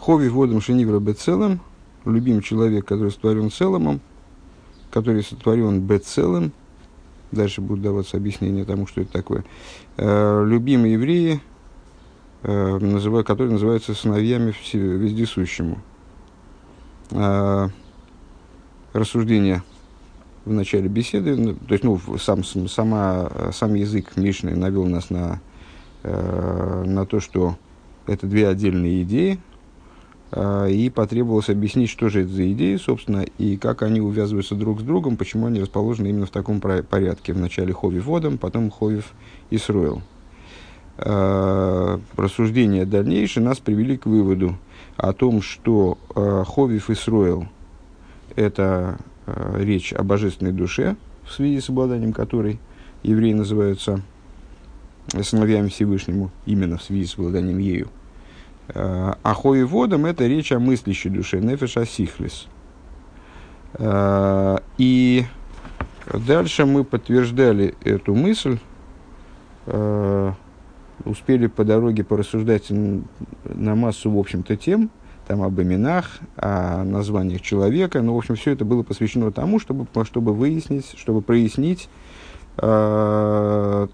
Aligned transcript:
Хови 0.00 0.30
водом 0.30 0.62
шенивра 0.62 0.98
бецелем, 0.98 1.60
любим 2.06 2.40
человек, 2.40 2.86
который 2.86 3.10
сотворен 3.10 3.50
целым, 3.50 4.00
который 4.90 5.22
сотворен 5.22 5.82
бецелем, 5.82 6.52
дальше 7.32 7.60
будут 7.60 7.82
даваться 7.82 8.16
объяснения 8.16 8.64
тому, 8.64 8.86
что 8.86 9.02
это 9.02 9.12
такое, 9.12 9.44
э, 9.98 10.44
любимые 10.46 10.94
евреи, 10.94 11.42
э, 12.44 13.22
которые 13.26 13.52
называются 13.52 13.92
сыновьями 13.92 14.54
вездесущему. 14.72 15.82
Э, 17.10 17.68
рассуждение 18.94 19.62
в 20.46 20.52
начале 20.54 20.88
беседы, 20.88 21.36
ну, 21.36 21.54
то 21.54 21.72
есть 21.74 21.84
ну, 21.84 22.00
сам, 22.18 22.42
сама, 22.42 23.30
сам 23.52 23.74
язык 23.74 24.16
Мишны 24.16 24.56
навел 24.56 24.86
нас 24.86 25.10
на, 25.10 25.42
э, 26.04 26.84
на 26.86 27.04
то, 27.04 27.20
что 27.20 27.58
это 28.06 28.26
две 28.26 28.48
отдельные 28.48 29.02
идеи, 29.02 29.38
и 30.32 30.92
потребовалось 30.94 31.48
объяснить, 31.48 31.90
что 31.90 32.08
же 32.08 32.22
это 32.22 32.30
за 32.30 32.52
идеи, 32.52 32.76
собственно, 32.76 33.24
и 33.38 33.56
как 33.56 33.82
они 33.82 34.00
увязываются 34.00 34.54
друг 34.54 34.80
с 34.80 34.84
другом, 34.84 35.16
почему 35.16 35.46
они 35.46 35.60
расположены 35.60 36.08
именно 36.08 36.26
в 36.26 36.30
таком 36.30 36.60
порядке. 36.60 37.32
Вначале 37.32 37.72
Ховив 37.72 38.04
водом, 38.04 38.38
потом 38.38 38.70
Ховив 38.70 39.12
Исруэл. 39.50 40.02
Э, 40.98 41.98
рассуждения 42.16 42.84
дальнейшие 42.84 43.42
нас 43.42 43.58
привели 43.58 43.96
к 43.96 44.06
выводу 44.06 44.56
о 44.96 45.12
том, 45.12 45.42
что 45.42 45.98
э, 46.14 46.44
Ховив 46.46 46.90
Исруэл– 46.90 47.48
это 48.36 48.98
речь 49.54 49.92
о 49.92 50.02
божественной 50.02 50.52
душе, 50.52 50.96
в 51.24 51.32
связи 51.32 51.60
с 51.60 51.68
обладанием 51.68 52.12
которой 52.12 52.58
евреи 53.02 53.32
называются 53.32 54.02
сыновьями 55.22 55.68
Всевышнему, 55.68 56.30
именно 56.46 56.78
в 56.78 56.82
связи 56.82 57.06
с 57.06 57.14
обладанием 57.14 57.58
ею. 57.58 57.88
Э, 58.74 59.14
а 59.22 59.34
хои 59.34 59.62
водом– 59.62 60.06
это 60.06 60.26
речь 60.26 60.52
о 60.52 60.58
мыслящей 60.58 61.10
душе, 61.10 61.40
нефеша 61.40 61.84
сихлис. 61.84 62.46
Э, 63.74 64.58
и 64.78 65.24
дальше 66.12 66.66
мы 66.66 66.84
подтверждали 66.84 67.74
эту 67.84 68.14
мысль, 68.14 68.58
успели 71.04 71.46
по 71.46 71.64
дороге 71.64 72.02
порассуждать 72.02 72.70
на 72.70 73.74
массу, 73.74 74.10
в 74.10 74.18
общем-то, 74.18 74.56
тем, 74.56 74.90
там 75.26 75.42
об 75.42 75.60
именах, 75.60 76.18
о 76.36 76.82
названиях 76.82 77.40
человека. 77.40 78.02
Ну, 78.02 78.14
в 78.14 78.18
общем, 78.18 78.34
все 78.34 78.50
это 78.50 78.64
было 78.64 78.82
посвящено 78.82 79.30
тому, 79.30 79.60
чтобы, 79.60 79.86
чтобы 80.04 80.34
выяснить, 80.34 80.98
чтобы 80.98 81.22
прояснить 81.22 81.88
э, 82.56 83.88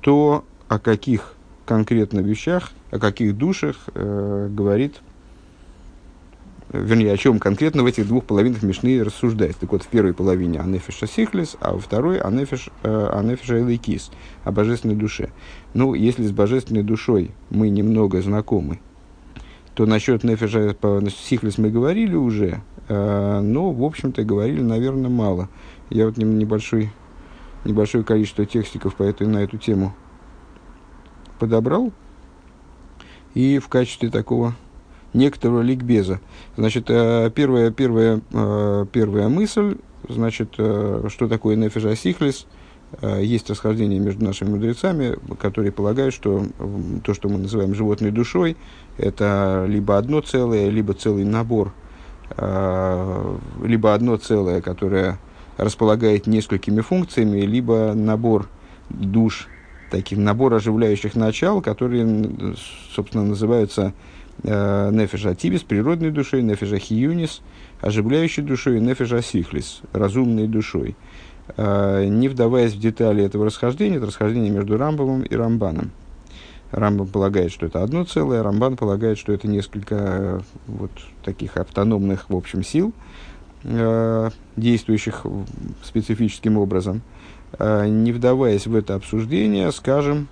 то, 0.00 0.44
о 0.68 0.78
каких 0.78 1.34
конкретно 1.64 2.20
вещах, 2.20 2.72
о 2.90 2.98
каких 2.98 3.36
душах 3.36 3.76
э, 3.94 4.48
говорит, 4.50 5.00
вернее, 6.72 7.12
о 7.12 7.16
чем 7.16 7.38
конкретно 7.38 7.82
в 7.82 7.86
этих 7.86 8.06
двух 8.08 8.24
половинах 8.24 8.62
Мишны 8.62 9.02
рассуждает. 9.02 9.56
Так 9.56 9.72
вот, 9.72 9.82
в 9.82 9.86
первой 9.88 10.14
половине 10.14 10.60
Анефиша 10.60 11.06
Сихлис, 11.06 11.56
а 11.60 11.74
во 11.74 11.78
второй 11.78 12.18
Анефиш, 12.18 12.70
э, 12.82 13.08
Анефиша 13.12 13.60
Элейкис, 13.60 14.10
о 14.44 14.52
божественной 14.52 14.96
душе. 14.96 15.30
Ну, 15.74 15.94
если 15.94 16.24
с 16.24 16.32
божественной 16.32 16.82
душой 16.82 17.30
мы 17.50 17.68
немного 17.68 18.20
знакомы, 18.22 18.80
то 19.74 19.86
насчет 19.86 20.22
Нефеша 20.24 20.74
Сихлис 21.10 21.58
мы 21.58 21.70
говорили 21.70 22.14
уже, 22.14 22.62
э, 22.88 23.40
но, 23.40 23.70
в 23.70 23.82
общем-то, 23.84 24.22
говорили, 24.24 24.60
наверное, 24.60 25.10
мало. 25.10 25.48
Я 25.90 26.06
вот 26.06 26.16
небольшой, 26.16 26.90
небольшое 27.64 28.04
количество 28.04 28.44
текстиков 28.44 28.94
по 28.96 29.02
этой, 29.02 29.26
на 29.26 29.38
эту 29.38 29.58
тему 29.58 29.94
подобрал. 31.42 31.92
И 33.34 33.58
в 33.58 33.68
качестве 33.68 34.10
такого 34.10 34.54
некоторого 35.12 35.62
ликбеза. 35.62 36.20
Значит, 36.56 36.86
э, 36.88 37.30
первая, 37.34 37.70
первая, 37.70 38.20
э, 38.32 38.86
первая 38.92 39.28
мысль, 39.28 39.76
значит, 40.08 40.54
что 40.54 41.28
такое 41.28 41.56
Нефежа 41.56 41.96
Сихлис– 41.96 42.46
Э, 43.00 43.20
есть 43.22 43.48
расхождение 43.48 43.98
между 43.98 44.24
нашими 44.24 44.50
мудрецами, 44.50 45.16
которые 45.40 45.72
полагают, 45.72 46.14
что 46.14 46.44
то, 47.04 47.14
что 47.14 47.28
мы 47.28 47.38
называем 47.38 47.74
животной 47.74 48.10
душой, 48.10 48.56
это 48.98 49.64
либо 49.68 49.96
одно 49.96 50.20
целое, 50.20 50.68
либо 50.68 50.92
целый 50.92 51.24
набор, 51.24 51.72
э, 52.36 53.36
либо 53.64 53.94
одно 53.94 54.16
целое, 54.16 54.60
которое 54.60 55.18
располагает 55.56 56.26
несколькими 56.26 56.80
функциями, 56.80 57.40
либо 57.40 57.92
набор 57.94 58.48
душ, 58.90 59.48
таких 59.92 60.18
набор 60.18 60.54
оживляющих 60.54 61.14
начал, 61.14 61.60
которые, 61.60 62.56
собственно, 62.94 63.24
называются 63.24 63.92
э, 64.42 64.90
нефеша 64.90 65.30
атибис, 65.30 65.62
природной 65.62 66.10
душой, 66.10 66.42
нефеша 66.42 66.78
хиюнис, 66.78 67.42
оживляющей 67.80 68.42
душой, 68.42 68.80
нефеша 68.80 69.20
сихлис, 69.20 69.82
разумной 69.92 70.48
душой. 70.48 70.96
Э, 71.56 72.06
не 72.06 72.28
вдаваясь 72.28 72.72
в 72.72 72.80
детали 72.80 73.22
этого 73.22 73.44
расхождения, 73.44 73.98
это 73.98 74.06
расхождение 74.06 74.50
между 74.50 74.78
Рамбовым 74.78 75.22
и 75.22 75.36
Рамбаном. 75.36 75.90
Рамбам 76.70 77.08
полагает, 77.08 77.52
что 77.52 77.66
это 77.66 77.82
одно 77.82 78.04
целое, 78.04 78.42
Рамбан 78.42 78.78
полагает, 78.78 79.18
что 79.18 79.34
это 79.34 79.46
несколько 79.46 79.94
э, 79.94 80.40
вот 80.68 80.92
таких 81.22 81.58
автономных, 81.58 82.30
в 82.30 82.34
общем, 82.34 82.64
сил, 82.64 82.94
э, 83.64 84.30
действующих 84.56 85.26
специфическим 85.84 86.56
образом. 86.56 87.02
Не 87.58 88.12
вдаваясь 88.12 88.66
в 88.66 88.74
это 88.74 88.94
обсуждение, 88.94 89.70
скажем, 89.72 90.28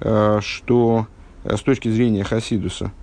что 0.00 1.06
с 1.44 1.60
точки 1.60 1.88
зрения 1.88 2.24
Хасидуса– 2.24 2.92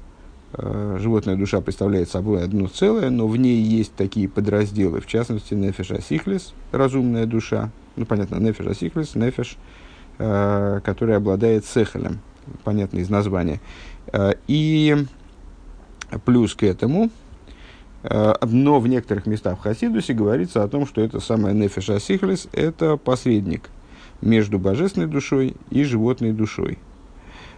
Э, 0.53 0.97
животная 0.99 1.35
душа 1.35 1.61
представляет 1.61 2.09
собой 2.09 2.43
одно 2.43 2.67
целое, 2.67 3.09
но 3.09 3.27
в 3.27 3.37
ней 3.37 3.61
есть 3.61 3.93
такие 3.93 4.27
подразделы, 4.27 4.99
в 4.99 5.05
частности, 5.05 5.53
нефеш 5.53 5.91
асихлис, 5.91 6.53
разумная 6.71 7.25
душа, 7.27 7.69
ну, 7.95 8.05
понятно, 8.05 8.37
нефеш 8.37 8.65
асихлис, 8.65 9.15
нефеш, 9.15 9.57
э, 10.17 10.79
который 10.83 11.15
обладает 11.15 11.65
сехалем, 11.65 12.19
понятно 12.63 12.97
из 12.97 13.09
названия. 13.09 13.61
Э, 14.11 14.33
и 14.47 15.05
плюс 16.25 16.55
к 16.55 16.63
этому, 16.63 17.05
э, 17.05 17.09
но 18.03 18.79
в 18.79 18.87
некоторых 18.87 19.25
местах 19.25 19.57
в 19.57 19.61
Хасидусе 19.61 20.13
говорится 20.13 20.63
о 20.63 20.67
том, 20.67 20.87
что 20.87 21.01
это 21.01 21.19
самая 21.19 21.53
нефеш 21.53 21.89
асихлис, 21.89 22.47
это 22.53 22.95
посредник 22.95 23.69
между 24.21 24.57
божественной 24.57 25.07
душой 25.07 25.55
и 25.69 25.83
животной 25.83 26.31
душой. 26.31 26.77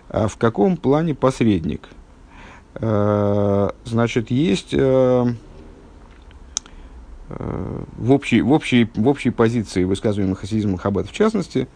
А 0.10 0.28
в 0.28 0.38
каком 0.38 0.78
плане 0.78 1.14
посредник– 1.14 1.88
Э, 2.76 3.70
значит, 3.86 4.32
есть 4.32 4.74
э, 4.74 5.26
э, 7.30 7.84
в 7.98 8.12
общей, 8.12 8.42
в, 8.42 8.52
общей, 8.52 8.90
в 8.96 9.08
общей 9.08 9.30
позиции 9.30 9.84
высказываемых 9.84 10.40
хасидизма 10.40 10.78
Хаббат 10.78 11.08
в 11.08 11.12
частности, 11.12 11.68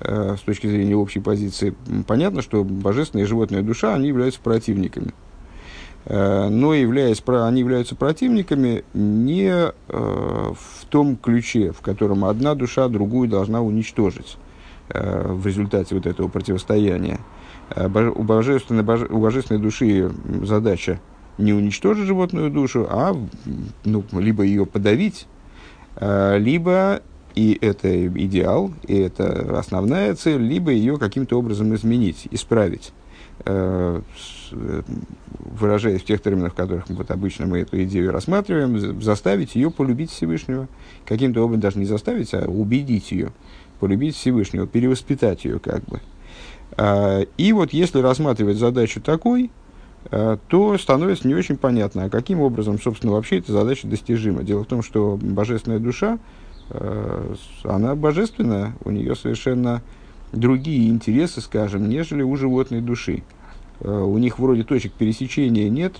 с 0.00 0.40
точки 0.40 0.66
зрения 0.66 0.96
общей 0.96 1.20
позиции, 1.20 1.72
понятно, 2.08 2.42
что 2.42 2.64
божественная 2.64 3.26
и 3.26 3.28
животная 3.28 3.62
душа, 3.62 3.94
они 3.94 4.08
являются 4.08 4.40
противниками. 4.40 5.12
Но 6.06 6.74
являясь, 6.74 7.22
они 7.26 7.60
являются 7.60 7.96
противниками 7.96 8.84
не 8.92 9.72
в 9.88 10.84
том 10.90 11.16
ключе, 11.16 11.72
в 11.72 11.80
котором 11.80 12.26
одна 12.26 12.54
душа 12.54 12.88
другую 12.88 13.28
должна 13.28 13.62
уничтожить 13.62 14.36
в 14.90 15.46
результате 15.46 15.94
вот 15.94 16.06
этого 16.06 16.28
противостояния. 16.28 17.20
Э, 17.70 17.86
у 17.88 18.22
божественной, 18.22 18.82
у 19.08 19.18
божественной 19.18 19.60
души 19.60 20.10
задача 20.42 21.00
не 21.38 21.52
уничтожить 21.52 22.06
животную 22.06 22.50
душу, 22.50 22.86
а 22.88 23.16
ну, 23.84 24.04
либо 24.12 24.44
ее 24.44 24.66
подавить, 24.66 25.26
э, 25.96 26.38
либо, 26.38 27.00
и 27.34 27.58
это 27.60 28.06
идеал, 28.06 28.72
и 28.86 28.96
это 28.96 29.58
основная 29.58 30.14
цель, 30.14 30.42
либо 30.42 30.70
ее 30.70 30.98
каким-то 30.98 31.38
образом 31.38 31.74
изменить, 31.74 32.28
исправить 32.30 32.92
э, 33.44 34.00
выражаясь 35.38 36.02
в 36.02 36.04
тех 36.04 36.20
терминах, 36.22 36.52
в 36.52 36.56
которых 36.56 36.88
вот 36.88 37.10
обычно 37.10 37.46
мы 37.46 37.60
эту 37.60 37.82
идею 37.84 38.12
рассматриваем, 38.12 39.00
заставить 39.02 39.54
ее 39.54 39.70
полюбить 39.70 40.10
Всевышнего. 40.10 40.68
Каким-то 41.04 41.42
образом 41.42 41.60
даже 41.60 41.78
не 41.78 41.84
заставить, 41.84 42.32
а 42.34 42.46
убедить 42.46 43.12
ее, 43.12 43.32
полюбить 43.80 44.16
Всевышнего, 44.16 44.66
перевоспитать 44.66 45.44
ее 45.44 45.58
как 45.58 45.84
бы. 45.84 46.00
А, 46.76 47.20
и 47.36 47.52
вот 47.52 47.72
если 47.72 48.00
рассматривать 48.00 48.56
задачу 48.56 49.00
такой, 49.00 49.50
а, 50.10 50.38
то 50.48 50.76
становится 50.78 51.28
не 51.28 51.34
очень 51.34 51.56
понятно, 51.56 52.04
а 52.04 52.10
каким 52.10 52.40
образом, 52.40 52.80
собственно, 52.80 53.12
вообще 53.12 53.38
эта 53.38 53.52
задача 53.52 53.86
достижима. 53.86 54.42
Дело 54.42 54.64
в 54.64 54.66
том, 54.66 54.82
что 54.82 55.18
божественная 55.20 55.78
душа, 55.78 56.18
она 57.64 57.94
божественная, 57.94 58.74
у 58.84 58.90
нее 58.90 59.14
совершенно 59.14 59.82
другие 60.32 60.88
интересы, 60.90 61.40
скажем, 61.40 61.88
нежели 61.88 62.22
у 62.22 62.34
животной 62.36 62.80
души. 62.80 63.22
У 63.80 64.16
них 64.18 64.38
вроде 64.38 64.62
точек 64.62 64.92
пересечения 64.92 65.68
нет, 65.68 65.96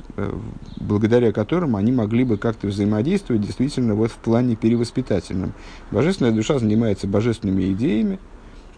благодаря 0.76 1.32
которым 1.32 1.74
они 1.76 1.92
могли 1.92 2.24
бы 2.24 2.38
как-то 2.38 2.68
взаимодействовать 2.68 3.42
действительно 3.42 3.94
вот 3.94 4.10
в 4.10 4.16
плане 4.16 4.54
перевоспитательном. 4.56 5.52
Божественная 5.90 6.32
душа 6.32 6.58
занимается 6.58 7.08
божественными 7.08 7.72
идеями, 7.72 8.20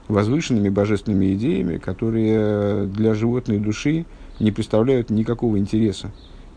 возвышенными 0.08 0.70
божественными 0.70 1.34
идеями, 1.34 1.76
которые 1.76 2.86
для 2.86 3.14
животной 3.14 3.58
души 3.58 4.06
не 4.40 4.50
представляют 4.50 5.10
никакого 5.10 5.58
интереса. 5.58 6.10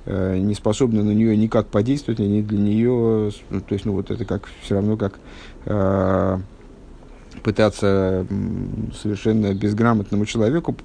Э, 0.06 0.38
не 0.38 0.54
способны 0.54 1.04
на 1.04 1.12
нее 1.12 1.36
никак 1.38 1.68
подействовать, 1.68 2.20
они 2.20 2.42
для 2.42 2.60
нее, 2.60 3.32
ну, 3.50 3.62
то 3.62 3.74
есть, 3.74 3.86
ну, 3.86 3.94
вот 3.94 4.12
это 4.12 4.26
как, 4.26 4.50
все 4.62 4.76
равно 4.76 4.98
как 4.98 5.20
э, 5.66 6.38
пытаться 7.44 8.26
совершенно 9.02 9.54
безграмотному 9.54 10.26
человеку 10.26 10.76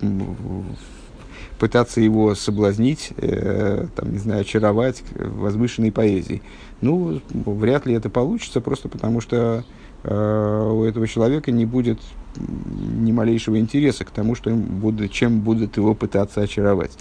пытаться 1.58 2.00
его 2.00 2.34
соблазнить, 2.34 3.12
э, 3.16 3.86
там, 3.94 4.12
не 4.12 4.18
знаю, 4.18 4.40
очаровать 4.42 5.02
возвышенной 5.14 5.92
поэзией. 5.92 6.42
Ну, 6.80 7.20
вряд 7.32 7.86
ли 7.86 7.94
это 7.94 8.10
получится, 8.10 8.60
просто 8.60 8.88
потому 8.88 9.20
что 9.20 9.64
э, 10.02 10.70
у 10.72 10.84
этого 10.84 11.06
человека 11.06 11.52
не 11.52 11.64
будет 11.64 12.00
ни 12.36 13.12
малейшего 13.12 13.58
интереса 13.58 14.04
к 14.04 14.10
тому, 14.10 14.34
что 14.34 14.50
им 14.50 14.60
будут, 14.60 15.12
чем 15.12 15.40
будут 15.40 15.76
его 15.76 15.94
пытаться 15.94 16.42
очаровать. 16.42 16.92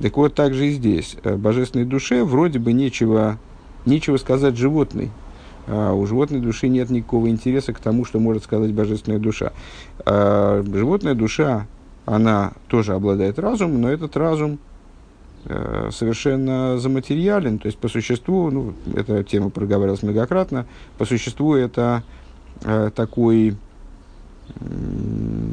Так 0.00 0.16
вот, 0.16 0.34
так 0.34 0.54
же 0.54 0.66
и 0.68 0.72
здесь. 0.72 1.16
Э, 1.24 1.36
божественной 1.36 1.86
душе 1.86 2.24
вроде 2.24 2.58
бы 2.58 2.72
нечего, 2.72 3.38
нечего 3.86 4.16
сказать 4.18 4.56
животной. 4.56 5.10
А 5.66 5.92
у 5.92 6.06
животной 6.06 6.40
души 6.40 6.68
нет 6.68 6.90
никакого 6.90 7.28
интереса 7.28 7.72
к 7.72 7.80
тому, 7.80 8.04
что 8.04 8.20
может 8.20 8.44
сказать 8.44 8.72
божественная 8.72 9.18
душа. 9.18 9.52
А 10.04 10.62
животная 10.62 11.14
душа, 11.14 11.66
она 12.04 12.52
тоже 12.68 12.94
обладает 12.94 13.38
разумом, 13.38 13.80
но 13.80 13.90
этот 13.90 14.16
разум 14.16 14.58
э, 15.44 15.90
совершенно 15.92 16.78
заматериален, 16.78 17.58
то 17.58 17.66
есть 17.66 17.78
по 17.78 17.88
существу, 17.88 18.50
ну, 18.50 18.74
эта 18.94 19.24
тема 19.24 19.50
проговаривалась 19.50 20.02
многократно, 20.02 20.66
по 20.98 21.04
существу 21.04 21.54
это 21.54 22.04
э, 22.62 22.90
такой 22.94 23.56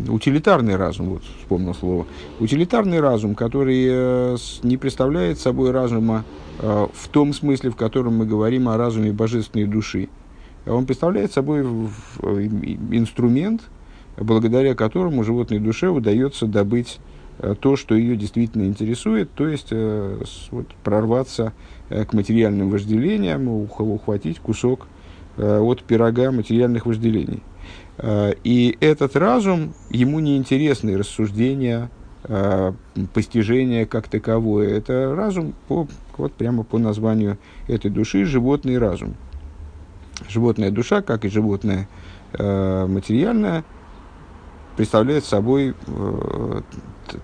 утилитарный 0.07 0.75
разум, 0.75 1.09
вот 1.09 1.23
вспомнил 1.39 1.73
слово, 1.73 2.05
утилитарный 2.39 2.99
разум, 2.99 3.35
который 3.35 3.85
э, 3.89 4.37
не 4.63 4.77
представляет 4.77 5.39
собой 5.39 5.71
разума 5.71 6.23
э, 6.59 6.87
в 6.93 7.07
том 7.09 7.33
смысле, 7.33 7.71
в 7.71 7.75
котором 7.75 8.17
мы 8.17 8.25
говорим 8.25 8.69
о 8.69 8.77
разуме 8.77 9.11
божественной 9.11 9.65
души. 9.65 10.09
Он 10.65 10.85
представляет 10.85 11.33
собой 11.33 11.61
инструмент, 12.91 13.63
благодаря 14.17 14.75
которому 14.75 15.23
животной 15.23 15.59
душе 15.59 15.89
удается 15.89 16.45
добыть 16.45 16.99
э, 17.39 17.55
то, 17.59 17.75
что 17.75 17.95
ее 17.95 18.15
действительно 18.15 18.63
интересует, 18.63 19.31
то 19.33 19.47
есть 19.47 19.73
вот, 20.51 20.67
прорваться 20.83 21.53
к 21.89 22.13
материальным 22.13 22.69
вожделениям, 22.69 23.47
ухватить 23.47 24.39
кусок 24.39 24.87
от 25.37 25.83
пирога 25.83 26.31
материальных 26.31 26.85
вожделений. 26.85 27.41
Э, 27.97 28.33
и 28.43 28.77
этот 28.79 29.15
разум, 29.15 29.73
ему 29.89 30.19
неинтересны 30.19 30.97
рассуждения, 30.97 31.89
э, 32.23 32.73
постижения 33.13 33.85
как 33.85 34.07
таковое. 34.07 34.77
Это 34.77 35.13
разум, 35.15 35.53
по, 35.67 35.87
вот 36.17 36.33
прямо 36.33 36.63
по 36.63 36.77
названию 36.77 37.37
этой 37.67 37.91
души, 37.91 38.25
животный 38.25 38.77
разум. 38.77 39.15
Животная 40.27 40.71
душа, 40.71 41.01
как 41.01 41.25
и 41.25 41.29
животное 41.29 41.87
э, 42.33 42.85
материальное, 42.87 43.63
представляет 44.77 45.23
собой 45.23 45.75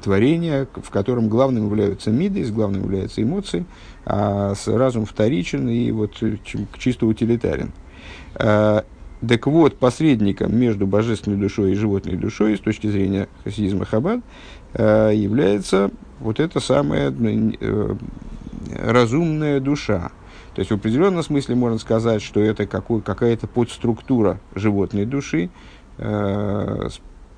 творение, 0.03 0.67
в 0.75 0.91
котором 0.91 1.29
главным 1.29 1.65
являются 1.65 2.11
миды, 2.11 2.43
главным 2.51 2.83
являются 2.83 3.23
эмоции, 3.23 3.65
а 4.05 4.53
разум 4.67 5.05
вторичен 5.05 5.67
и 5.67 5.89
вот 5.91 6.21
чисто 6.77 7.07
утилитарен. 7.07 7.71
Так 9.27 9.47
вот, 9.47 9.77
посредником 9.77 10.55
между 10.57 10.87
божественной 10.87 11.37
душой 11.37 11.71
и 11.71 11.75
животной 11.75 12.15
душой, 12.15 12.55
с 12.55 12.61
точки 12.61 12.87
зрения 12.87 13.27
хасидизма 13.43 13.85
Хаббат, 13.85 14.21
э, 14.73 15.11
является 15.13 15.91
вот 16.19 16.39
эта 16.39 16.61
самая 16.61 17.11
э, 17.11 17.95
разумная 18.81 19.59
душа. 19.59 20.11
То 20.55 20.61
есть 20.61 20.71
в 20.71 20.75
определенном 20.75 21.21
смысле 21.21 21.55
можно 21.55 21.79
сказать, 21.79 22.21
что 22.21 22.39
это 22.39 22.65
какая-то 22.65 23.47
подструктура 23.47 24.39
животной 24.55 25.05
души, 25.05 25.49
э, 25.97 26.89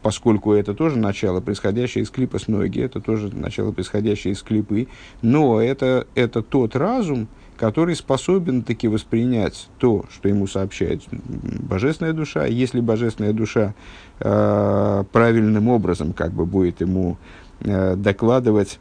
поскольку 0.04 0.54
это 0.54 0.76
тоже 0.76 1.00
начало, 1.00 1.42
происходящее 1.42 2.04
из 2.04 2.12
клипа 2.12 2.38
с 2.38 2.48
ноги, 2.48 2.82
это 2.82 3.02
тоже 3.02 3.36
начало, 3.36 3.72
происходящее 3.72 4.34
из 4.34 4.44
клипы, 4.44 4.88
но 5.24 5.60
это, 5.60 6.06
это 6.14 6.44
тот 6.44 6.76
разум, 6.76 7.28
который 7.62 7.96
способен 7.96 8.64
таки 8.64 8.88
воспринять 8.88 9.70
то, 9.78 10.06
что 10.10 10.28
ему 10.28 10.48
сообщает 10.48 11.04
божественная 11.12 12.12
душа. 12.12 12.48
Если 12.48 12.80
божественная 12.80 13.34
душа 13.34 13.76
э, 14.20 15.04
правильным 15.12 15.68
образом 15.68 16.14
как 16.14 16.34
бы 16.34 16.48
будет 16.48 16.82
ему 16.82 17.18
э, 17.60 17.96
докладывать 17.96 18.80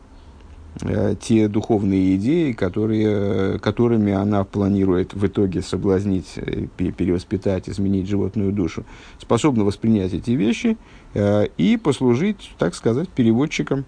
э, 0.80 1.14
те 1.20 1.48
духовные 1.48 2.16
идеи, 2.16 2.52
которые, 2.52 3.58
которыми 3.58 4.14
она 4.14 4.44
планирует 4.44 5.12
в 5.12 5.26
итоге 5.26 5.60
соблазнить, 5.60 6.32
э, 6.36 6.68
перевоспитать, 6.78 7.68
изменить 7.68 8.08
животную 8.08 8.50
душу, 8.50 8.86
способна 9.18 9.64
воспринять 9.64 10.14
эти 10.14 10.30
вещи 10.30 10.78
э, 11.12 11.48
и 11.58 11.76
послужить, 11.76 12.50
так 12.58 12.74
сказать, 12.74 13.10
переводчиком 13.10 13.84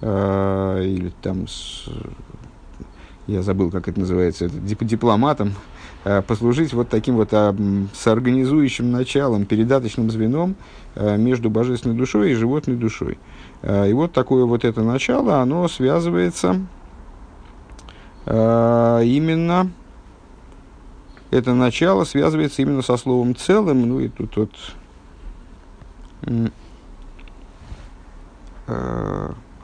э, 0.00 0.84
или 0.84 1.10
там 1.20 1.48
с, 1.48 1.88
я 3.30 3.42
забыл, 3.42 3.70
как 3.70 3.88
это 3.88 4.00
называется, 4.00 4.48
дипломатом, 4.48 5.54
э, 6.04 6.22
послужить 6.22 6.72
вот 6.72 6.88
таким 6.88 7.16
вот 7.16 7.28
а, 7.32 7.54
соорганизующим 7.94 8.90
началом, 8.90 9.46
передаточным 9.46 10.10
звеном 10.10 10.56
э, 10.94 11.16
между 11.16 11.48
божественной 11.50 11.96
душой 11.96 12.32
и 12.32 12.34
животной 12.34 12.76
душой. 12.76 13.18
Э, 13.62 13.88
и 13.88 13.92
вот 13.92 14.12
такое 14.12 14.44
вот 14.44 14.64
это 14.64 14.82
начало, 14.82 15.40
оно 15.40 15.68
связывается 15.68 16.60
именно, 18.26 19.70
это 21.30 21.54
начало 21.54 22.04
связывается 22.04 22.60
именно 22.60 22.82
со 22.82 22.98
словом 22.98 23.34
целым, 23.34 23.88
ну 23.88 23.98
и 23.98 24.08
тут 24.08 24.36
вот 24.36 24.50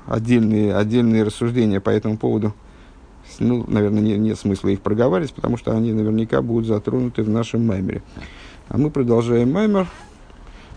отдельные, 0.06 0.74
отдельные 0.74 1.22
рассуждения 1.22 1.80
по 1.80 1.90
этому 1.90 2.16
поводу– 2.16 2.54
ну, 3.38 3.64
наверное, 3.68 4.02
не, 4.02 4.16
нет 4.16 4.38
смысла 4.38 4.68
их 4.68 4.80
проговаривать, 4.80 5.34
потому 5.34 5.56
что 5.56 5.72
они 5.72 5.92
наверняка 5.92 6.42
будут 6.42 6.66
затронуты 6.66 7.22
в 7.22 7.28
нашем 7.28 7.66
маймере. 7.66 8.02
А 8.68 8.78
мы 8.78 8.90
продолжаем 8.90 9.52
маймер, 9.52 9.86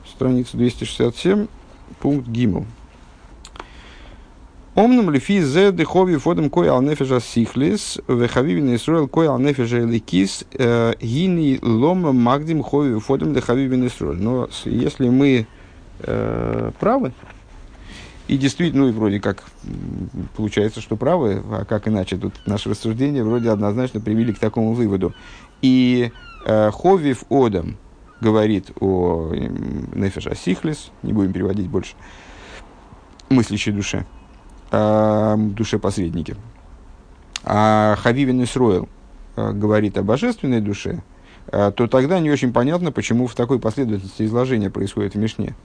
страница 0.06 0.58
267, 0.58 1.48
пункт 2.00 2.28
Гимл. 2.28 2.66
Омнам 4.76 5.10
лифи 5.10 5.42
зе 5.42 5.72
дехови 5.72 6.18
фодом 6.18 6.50
кой 6.50 6.70
ал 6.70 6.82
нефежа 6.82 7.20
сихлис, 7.20 8.00
вехавивин 8.08 8.76
Исруэл 8.76 9.10
кой 9.10 9.28
ал 9.28 9.38
нефежа 9.40 9.80
ликис, 9.80 10.46
э, 10.54 10.94
гини 11.02 11.60
лома 11.62 12.14
магдим 12.14 12.64
хови 12.64 12.98
фодом 13.00 13.34
дехавивин 13.34 13.88
Исруэл. 13.88 14.14
Но 14.14 14.50
если 14.64 15.10
мы 15.10 15.48
э, 16.00 16.72
правы, 16.80 17.12
и 18.30 18.38
действительно, 18.38 18.84
ну 18.84 18.90
и 18.90 18.92
вроде 18.92 19.20
как 19.20 19.44
получается, 20.38 20.82
что 20.82 20.96
правы, 20.96 21.42
а 21.50 21.66
как 21.66 21.88
иначе, 21.88 22.16
тут 22.16 22.34
наше 22.46 22.70
рассуждение 22.70 23.24
вроде 23.24 23.50
однозначно 23.50 24.00
привели 24.00 24.34
к 24.34 24.40
такому 24.40 24.74
выводу. 24.74 25.16
И 25.64 26.12
э, 26.46 26.70
Ховив 26.72 27.24
Одам 27.32 27.78
говорит 28.22 28.70
о 28.80 29.32
э, 29.34 30.36
Сихлис, 30.36 30.92
не 31.02 31.12
будем 31.12 31.34
переводить 31.34 31.68
больше, 31.68 31.96
мыслящей 33.30 33.72
душе, 33.72 34.06
э, 34.72 35.36
душе 35.36 35.80
посредники. 35.80 36.36
А 37.44 37.96
Хавивин 37.96 38.44
Исроил 38.44 38.90
э, 39.38 39.54
говорит 39.54 39.98
о 39.98 40.04
божественной 40.04 40.62
душе, 40.62 41.02
э, 41.48 41.72
то 41.76 41.88
тогда 41.88 42.20
не 42.20 42.30
очень 42.30 42.54
понятно, 42.54 42.92
почему 42.92 43.26
в 43.26 43.34
такой 43.34 43.58
последовательности 43.58 44.22
изложения 44.22 44.70
происходит 44.70 45.16
в 45.16 45.18
Мишне. 45.18 45.56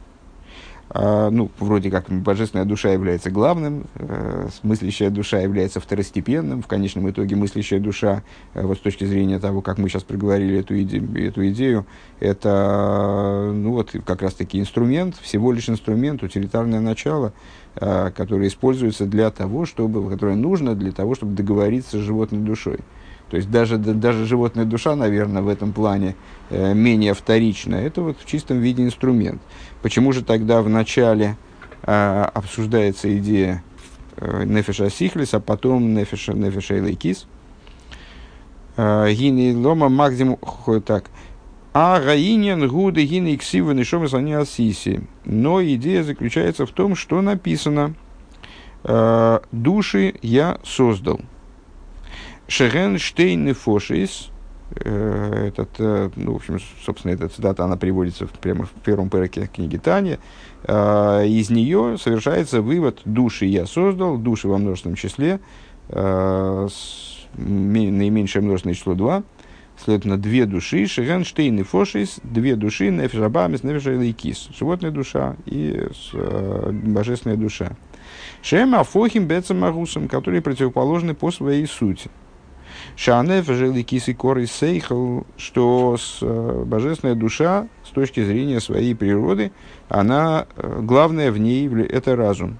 А, 0.97 1.29
ну, 1.29 1.51
вроде 1.59 1.91
как 1.91 2.09
божественная 2.09 2.65
душа 2.65 2.91
является 2.91 3.29
главным, 3.29 3.87
э, 3.97 4.49
мыслящая 4.63 5.11
душа 5.11 5.41
является 5.41 5.81
второстепенным, 5.81 6.63
в 6.63 6.69
конечном 6.69 7.11
итоге 7.11 7.35
мыслящая 7.35 7.81
душа, 7.81 8.23
э, 8.55 8.65
вот 8.65 8.79
с 8.79 8.81
точки 8.81 9.03
зрения 9.03 9.41
того, 9.41 9.61
как 9.61 9.79
мы 9.79 9.89
сейчас 9.89 10.05
проговорили 10.05 10.61
эту, 10.61 10.81
иде, 10.81 11.03
эту 11.27 11.49
идею, 11.49 11.85
это, 12.21 13.51
ну, 13.53 13.73
вот 13.73 13.91
как 14.07 14.23
раз-таки 14.23 14.61
инструмент, 14.61 15.17
всего 15.21 15.51
лишь 15.51 15.69
инструмент, 15.69 16.23
утилитарное 16.23 16.79
начало, 16.79 17.33
э, 17.75 18.13
которое 18.15 18.47
используется 18.47 19.05
для 19.05 19.33
того, 19.33 19.67
чтобы, 19.67 20.09
которое 20.09 20.37
нужно 20.37 20.77
для 20.77 20.93
того, 20.93 21.17
чтобы 21.17 21.33
договориться 21.33 21.99
с 21.99 22.03
животной 22.03 22.39
душой. 22.39 22.79
То 23.35 23.39
есть 23.39 23.51
даже, 23.51 23.79
даже 23.79 24.27
животная 24.27 24.65
душа, 24.65 24.95
наверное, 24.95 25.43
в 25.43 25.49
этом 25.49 25.73
плане 25.73 26.15
э, 26.51 26.73
менее 26.73 27.15
вторична. 27.15 27.75
Это 27.75 28.01
вот 28.01 28.17
в 28.21 28.25
чистом 28.27 28.61
виде 28.61 28.85
инструмент. 28.85 29.43
Почему 29.83 30.13
же 30.13 30.23
тогда 30.23 30.63
в 30.63 30.69
начале 30.69 31.37
э, 31.83 32.23
обсуждается 32.33 33.13
идея 33.19 33.65
э, 34.19 34.45
нефеша 34.45 34.89
сихлис, 34.89 35.35
а 35.35 35.41
потом 35.41 35.95
нефеша, 35.95 36.33
нефеша 36.33 36.77
лейкис? 36.77 37.27
Э, 38.77 39.13
гини 39.13 39.53
лома 39.53 39.89
максимум 39.89 40.39
так. 40.87 41.07
А 41.73 41.99
гаинен 41.99 42.69
гуды 42.69 43.05
гини 43.05 43.35
ксивы 43.35 43.75
нишом 43.75 44.05
асиси. 44.05 45.09
Но 45.25 45.61
идея 45.61 46.05
заключается 46.05 46.67
в 46.67 46.71
том, 46.71 46.95
что 46.95 47.21
написано 47.21 47.97
э, 48.85 49.41
«Души 49.51 50.15
я 50.23 50.61
создал». 50.63 51.21
Шеген 52.49 52.99
штейн 52.99 53.55
фошис, 53.55 54.31
э, 54.77 55.49
этот, 55.49 55.71
э, 55.79 56.11
ну, 56.17 56.33
в 56.33 56.37
общем, 56.37 56.59
собственно, 56.85 57.13
эта 57.13 57.29
цитата, 57.29 57.65
она 57.65 57.77
приводится 57.77 58.27
прямо 58.41 58.67
в 58.67 58.71
первом 58.85 59.09
пэроке 59.11 59.49
книги 59.53 59.77
Тани. 59.77 60.19
Из 60.67 61.51
нее 61.51 61.99
совершается 61.99 62.63
вывод 62.63 63.01
«души 63.05 63.45
я 63.45 63.67
создал», 63.67 64.17
«души 64.17 64.49
во 64.49 64.57
множественном 64.57 64.97
числе», 64.97 65.41
наименьшее 67.37 68.43
множественное 68.43 68.75
число 68.75 68.95
2, 68.95 69.23
следовательно, 69.77 70.19
две 70.19 70.47
души, 70.47 70.87
Шигенштейн 70.87 71.59
и 71.59 71.63
Фошис, 71.63 72.21
две 72.23 72.57
души, 72.57 72.91
Нефишабамис, 72.91 73.63
Нефишайлайкис, 73.63 74.51
животная 74.57 74.91
душа 74.91 75.37
и 75.47 75.87
э, 76.13 76.71
божественная 76.73 77.37
душа. 77.37 77.73
Шем 78.43 78.75
Афохим 78.75 79.27
Бецамагусом, 79.27 80.09
которые 80.09 80.43
противоположны 80.43 81.15
по 81.15 81.31
своей 81.31 81.67
сути. 81.67 82.11
Шанеф 82.97 83.47
Желикис 83.47 84.09
и 84.09 84.15
Кор 84.15 84.47
Сейхл, 84.47 85.23
что 85.37 85.97
с, 85.99 86.19
э, 86.21 86.65
божественная 86.65 87.15
душа 87.15 87.67
с 87.85 87.91
точки 87.91 88.25
зрения 88.25 88.61
своей 88.61 88.95
природы, 88.95 89.53
она, 89.89 90.47
э, 90.57 90.81
главное 90.83 91.33
в 91.33 91.39
ней 91.39 91.69
это 91.69 92.17
разум. 92.17 92.59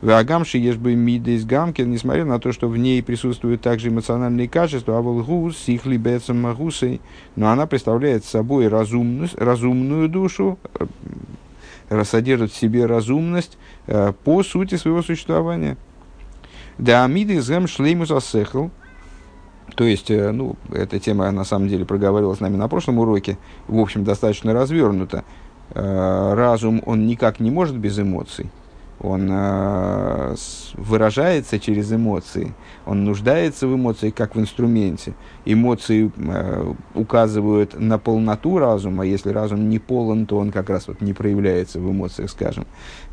Вагамши 0.00 0.56
ешбы 0.56 0.94
мидейс 0.94 1.44
гамкин, 1.44 1.90
несмотря 1.90 2.24
на 2.24 2.38
то, 2.38 2.52
что 2.52 2.68
в 2.68 2.76
ней 2.78 3.02
присутствуют 3.02 3.60
также 3.60 3.88
эмоциональные 3.88 4.48
качества, 4.48 4.96
а 4.96 5.02
волгус, 5.02 5.58
сихли 5.58 5.98
бецам 5.98 6.40
магусой, 6.40 7.02
но 7.36 7.50
она 7.50 7.66
представляет 7.66 8.24
собой 8.24 8.68
разумность, 8.68 9.34
разумную 9.36 10.08
душу, 10.08 10.58
э, 11.90 12.04
содержит 12.04 12.52
в 12.52 12.56
себе 12.56 12.86
разумность 12.86 13.58
по 14.24 14.44
сути 14.44 14.76
своего 14.76 15.02
существования. 15.02 15.76
Да 16.78 17.04
амиды 17.04 17.42
зэм 17.42 17.66
шлеймус 17.66 18.10
асехл, 18.10 18.68
то 19.74 19.84
есть, 19.84 20.10
э, 20.10 20.30
ну, 20.32 20.56
эта 20.72 20.98
тема 20.98 21.30
на 21.30 21.44
самом 21.44 21.68
деле 21.68 21.84
проговаривалась 21.84 22.38
с 22.38 22.40
нами 22.40 22.56
на 22.56 22.68
прошлом 22.68 22.98
уроке, 22.98 23.38
в 23.68 23.78
общем, 23.78 24.04
достаточно 24.04 24.52
развернута. 24.52 25.24
Разум, 25.72 26.82
он 26.84 27.06
никак 27.06 27.38
не 27.38 27.52
может 27.52 27.76
без 27.76 27.96
эмоций 27.96 28.50
он 29.00 29.28
э, 29.30 30.34
выражается 30.74 31.58
через 31.58 31.90
эмоции, 31.90 32.52
он 32.84 33.04
нуждается 33.04 33.66
в 33.66 33.74
эмоциях 33.74 34.14
как 34.14 34.36
в 34.36 34.40
инструменте. 34.40 35.14
Эмоции 35.46 36.12
э, 36.16 36.72
указывают 36.94 37.80
на 37.80 37.98
полноту 37.98 38.58
разума, 38.58 39.06
если 39.06 39.30
разум 39.30 39.70
не 39.70 39.78
полон, 39.78 40.26
то 40.26 40.36
он 40.36 40.52
как 40.52 40.68
раз 40.68 40.86
вот 40.86 41.00
не 41.00 41.14
проявляется 41.14 41.80
в 41.80 41.90
эмоциях, 41.90 42.30
скажем, 42.30 42.66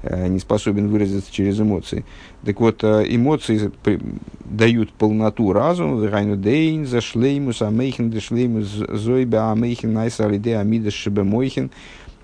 э, 0.04 0.28
не 0.28 0.40
способен 0.40 0.90
выразиться 0.90 1.32
через 1.32 1.60
эмоции. 1.60 2.04
Так 2.44 2.60
вот, 2.60 2.84
э, 2.84 3.06
эмоции 3.08 3.72
при, 3.82 4.00
дают 4.44 4.92
полноту 4.92 5.54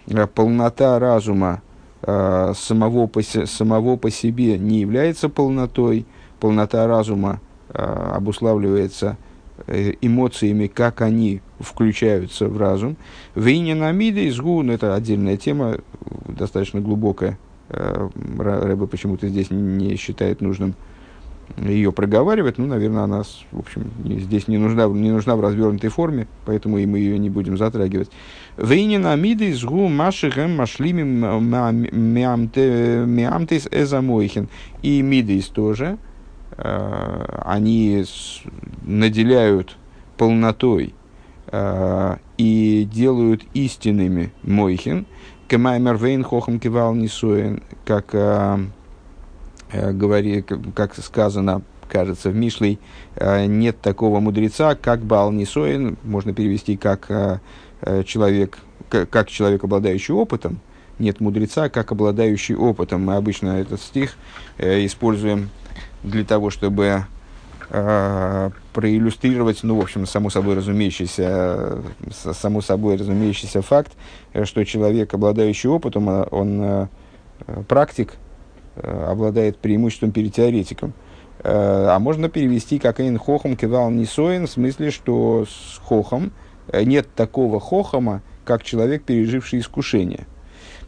э, 0.07 0.27
полнота 0.27 0.99
разума, 0.99 1.61
Э, 2.05 2.53
самого 2.55 3.07
по, 3.07 3.21
самого 3.21 3.95
по 3.95 4.11
себе 4.11 4.57
не 4.57 4.79
является 4.81 5.29
полнотой. 5.29 6.05
Полнота 6.39 6.85
разума 6.85 7.39
э, 7.69 7.81
обуславливается 7.81 9.17
э, 9.67 9.93
эмоциями, 10.01 10.67
как 10.67 11.01
они 11.01 11.41
включаются 11.59 12.49
в 12.49 12.57
разум. 12.57 12.97
Вейнинамида 13.35 14.19
из 14.21 14.37
гун– 14.37 14.69
это 14.71 14.95
отдельная 14.95 15.37
тема, 15.37 15.77
достаточно 16.27 16.81
глубокая. 16.81 17.37
Рэба 17.69 18.85
почему-то 18.85 19.27
здесь 19.29 19.49
не 19.49 19.95
считает 19.95 20.41
нужным 20.41 20.75
ее 21.57 21.91
проговаривать, 21.91 22.57
ну, 22.57 22.65
наверное, 22.65 23.03
она, 23.03 23.23
в 23.51 23.59
общем, 23.59 23.91
здесь 24.05 24.47
не 24.47 24.57
нужна, 24.57 24.87
не 24.87 25.11
нужна 25.11 25.35
в 25.35 25.41
развернутой 25.41 25.89
форме, 25.89 26.27
поэтому 26.45 26.77
и 26.77 26.85
мы 26.85 26.99
ее 26.99 27.19
не 27.19 27.29
будем 27.29 27.57
затрагивать. 27.57 28.09
Вейнин 28.57 29.05
амиды 29.05 29.53
сгу 29.53 29.87
машихем 29.87 30.55
машлими 30.55 31.03
миамтес 33.05 33.67
эзамойхин. 33.71 34.47
И 34.81 35.01
мидейс 35.01 35.47
тоже, 35.47 35.97
э, 36.57 37.41
они 37.45 38.03
наделяют 38.83 39.77
полнотой 40.17 40.93
э, 41.47 42.17
и 42.37 42.87
делают 42.91 43.43
истинными 43.53 44.31
мойхин, 44.43 45.05
кемаймер 45.47 45.97
вейн 45.97 46.23
хохам 46.23 46.59
кивал 46.59 46.95
нисуен, 46.95 47.61
как 47.85 48.13
Э, 48.13 48.57
говори, 49.73 50.43
как 50.75 50.95
сказано, 50.95 51.63
кажется, 51.93 52.29
в 52.29 52.35
Мишлей, 52.35 52.79
э, 53.15 53.45
нет 53.45 53.79
такого 53.79 54.19
мудреца, 54.19 54.75
как 54.75 55.01
Баал 55.01 55.31
Нисоин, 55.31 55.97
можно 56.03 56.33
перевести 56.33 56.75
как 56.75 57.05
э, 57.09 57.39
человек, 58.05 58.57
как 58.89 59.29
человек, 59.29 59.63
обладающий 59.63 60.13
опытом, 60.13 60.59
нет 60.97 61.19
мудреца, 61.19 61.69
как 61.69 61.91
обладающий 61.91 62.55
опытом. 62.55 63.05
Мы 63.05 63.15
обычно 63.15 63.59
этот 63.59 63.81
стих 63.81 64.15
используем 64.57 65.49
для 66.03 66.23
того, 66.23 66.49
чтобы 66.49 67.05
проиллюстрировать, 67.69 69.63
ну, 69.63 69.77
в 69.77 69.81
общем, 69.81 70.05
само 70.05 70.29
собой 70.29 70.55
разумеющийся, 70.55 71.79
само 72.11 72.61
собой 72.61 72.97
разумеющийся 72.97 73.63
факт, 73.63 73.91
что 74.43 74.63
человек, 74.63 75.13
обладающий 75.13 75.69
опытом, 75.69 76.07
он 76.29 76.87
практик, 77.67 78.13
Э, 78.13 78.32
обладает 78.75 79.57
преимуществом 79.57 80.11
перед 80.11 80.33
теоретиком. 80.33 80.93
Э, 81.43 81.87
а 81.89 81.99
можно 81.99 82.29
перевести 82.29 82.79
как 82.79 82.99
«эйн 82.99 83.17
хохом 83.17 83.57
кивал 83.57 83.89
нисоин» 83.91 84.47
в 84.47 84.51
смысле, 84.51 84.91
что 84.91 85.45
с 85.45 85.77
хохом 85.79 86.31
э, 86.69 86.83
нет 86.83 87.07
такого 87.15 87.59
хохома, 87.59 88.21
как 88.45 88.63
человек, 88.63 89.03
переживший 89.03 89.59
искушение. 89.59 90.25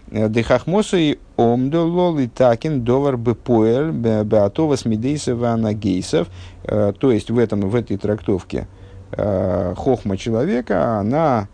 Дехахмосой 0.08 1.20
омдолол 1.36 2.20
и 2.20 2.28
такин 2.28 2.84
довар 2.84 3.18
бепоэль 3.18 3.90
беатова 3.90 4.76
смидейсов 4.76 5.42
анагейсов. 5.42 6.28
То 6.64 7.12
есть 7.12 7.32
в, 7.32 7.40
этом, 7.40 7.62
в 7.62 7.74
этой 7.74 7.98
трактовке 7.98 8.68
хохма 9.12 10.16
человека, 10.18 11.00
она 11.00 11.48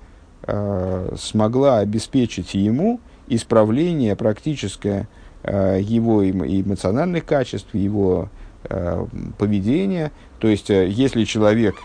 смогла 1.15 1.77
обеспечить 1.77 2.53
ему 2.53 2.99
исправление 3.29 4.17
практическое 4.17 5.03
Э, 5.03 5.20
его 5.43 6.29
эмоциональных 6.29 7.25
качеств, 7.25 7.73
его 7.73 8.29
э, 8.65 9.05
поведения. 9.37 10.11
То 10.39 10.47
есть, 10.47 10.69
э, 10.69 10.87
если 10.87 11.23
человек 11.23 11.75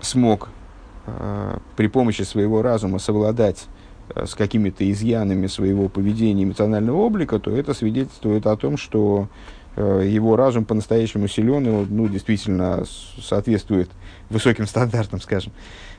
смог 0.00 0.48
при 1.76 1.88
помощи 1.88 2.22
своего 2.22 2.62
разума 2.62 2.98
совладать 2.98 3.66
с 4.16 4.34
какими-то 4.34 4.90
изъянами 4.90 5.48
своего 5.48 5.90
поведения 5.90 6.44
эмоционального 6.44 6.96
облика, 6.96 7.38
то 7.38 7.50
это 7.50 7.74
свидетельствует 7.74 8.46
о 8.46 8.56
том, 8.56 8.78
что 8.78 9.28
его 9.76 10.34
разум 10.34 10.64
по-настоящему 10.64 11.28
силен, 11.28 11.66
и 11.66 11.70
он 11.70 11.86
ну, 11.90 12.08
действительно 12.08 12.84
соответствует 13.20 13.90
высоким 14.30 14.66
стандартам, 14.66 15.20
скажем. 15.20 15.52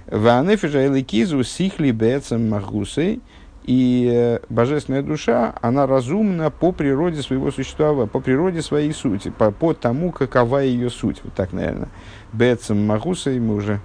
Ванефижа 0.08 0.88
эликизу 0.88 1.44
сихли 1.44 1.92
бецем 1.92 2.50
махгусей– 2.50 3.22
и 3.66 4.12
э, 4.14 4.40
божественная 4.48 5.02
душа, 5.02 5.56
она 5.62 5.88
разумна 5.88 6.52
по 6.52 6.72
природе 6.72 7.24
своего 7.24 7.50
существования, 7.52 8.08
по 8.08 8.20
природе 8.20 8.62
своей 8.62 8.94
сути, 8.94 9.34
по, 9.36 9.50
по 9.50 9.74
тому, 9.74 10.12
какова 10.12 10.60
ее 10.60 10.92
суть. 10.92 11.22
Вот 11.24 11.34
так, 11.34 11.52
наверное. 11.52 11.90
Бецем 12.32 12.86
Магусой 12.86 13.40
мы 13.40 13.56
уже 13.56 13.80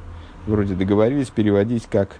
вроде 0.46 0.75
договорились 0.75 1.30
переводить 1.30 1.87
как 1.87 2.10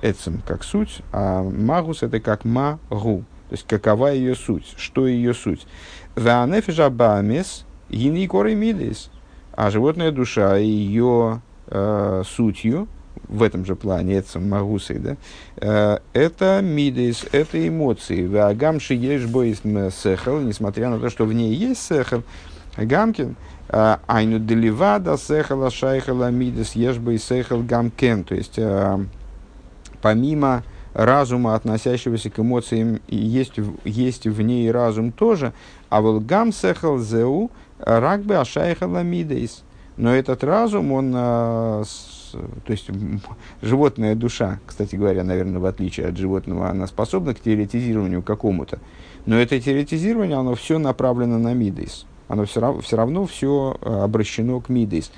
Эцем, 0.00 0.42
как 0.46 0.62
суть, 0.62 1.00
а 1.12 1.42
Магус 1.42 2.04
это 2.04 2.20
как 2.20 2.44
Магу, 2.44 3.24
то 3.48 3.52
есть 3.52 3.66
какова 3.66 4.12
ее 4.12 4.36
суть, 4.36 4.74
что 4.76 5.08
ее 5.08 5.34
суть. 5.34 5.66
Ванефижа 6.14 6.88
Бамес, 6.88 7.64
Гини 7.90 8.28
Мидис, 8.54 9.10
а 9.52 9.70
животная 9.72 10.12
душа 10.12 10.56
ее 10.56 11.42
э, 11.66 12.22
сутью, 12.24 12.86
в 13.28 13.42
этом 13.42 13.64
же 13.64 13.76
плане, 13.76 14.14
это 14.14 14.38
магусой, 14.38 14.98
да, 14.98 15.16
э, 15.56 15.98
это 16.12 16.60
мидейс, 16.62 17.24
это 17.32 17.66
эмоции. 17.66 18.26
Вагамши 18.26 18.94
ешь 18.94 19.26
боис 19.26 19.62
сехал, 19.94 20.40
несмотря 20.40 20.90
на 20.90 20.98
то, 20.98 21.10
что 21.10 21.24
в 21.24 21.32
ней 21.32 21.54
есть 21.54 21.82
сехал, 21.82 22.22
гамкин, 22.76 23.36
э, 23.68 23.96
айну 24.06 24.38
деливада 24.38 25.16
сехала 25.16 25.70
шайхала 25.70 26.30
мидес 26.30 26.72
ешь 26.72 26.98
боис 26.98 27.24
сехал 27.24 27.62
гамкен, 27.62 28.24
то 28.24 28.34
есть 28.34 28.58
э, 28.58 28.98
помимо 30.00 30.62
разума, 30.94 31.54
относящегося 31.54 32.30
к 32.30 32.38
эмоциям, 32.38 33.00
есть, 33.08 33.54
есть 33.84 34.26
в 34.26 34.42
ней 34.42 34.70
разум 34.70 35.12
тоже, 35.12 35.52
а 35.90 36.00
вот 36.00 36.24
гам 36.24 36.52
сехал 36.52 36.98
зеу 36.98 37.50
ракбе 37.78 38.38
ашайхала 38.38 39.02
мидейс. 39.02 39.62
Но 39.96 40.14
этот 40.14 40.44
разум, 40.44 40.92
он 40.92 41.14
то 42.32 42.70
есть 42.72 42.88
животная 43.62 44.14
душа, 44.14 44.60
кстати 44.66 44.96
говоря, 44.96 45.24
наверное, 45.24 45.60
в 45.60 45.66
отличие 45.66 46.08
от 46.08 46.16
животного, 46.16 46.68
она 46.68 46.86
способна 46.86 47.34
к 47.34 47.40
теоретизированию 47.40 48.22
какому-то. 48.22 48.78
Но 49.26 49.36
это 49.36 49.60
теоретизирование, 49.60 50.36
оно 50.36 50.54
все 50.54 50.78
направлено 50.78 51.38
на 51.38 51.54
мидейс. 51.54 52.06
Оно 52.28 52.44
все, 52.44 52.60
равно, 52.60 52.80
все 52.80 52.96
равно 52.96 53.26
все 53.26 53.76
э, 53.80 54.00
обращено 54.02 54.60
к 54.60 54.68
мидейс. 54.68 55.10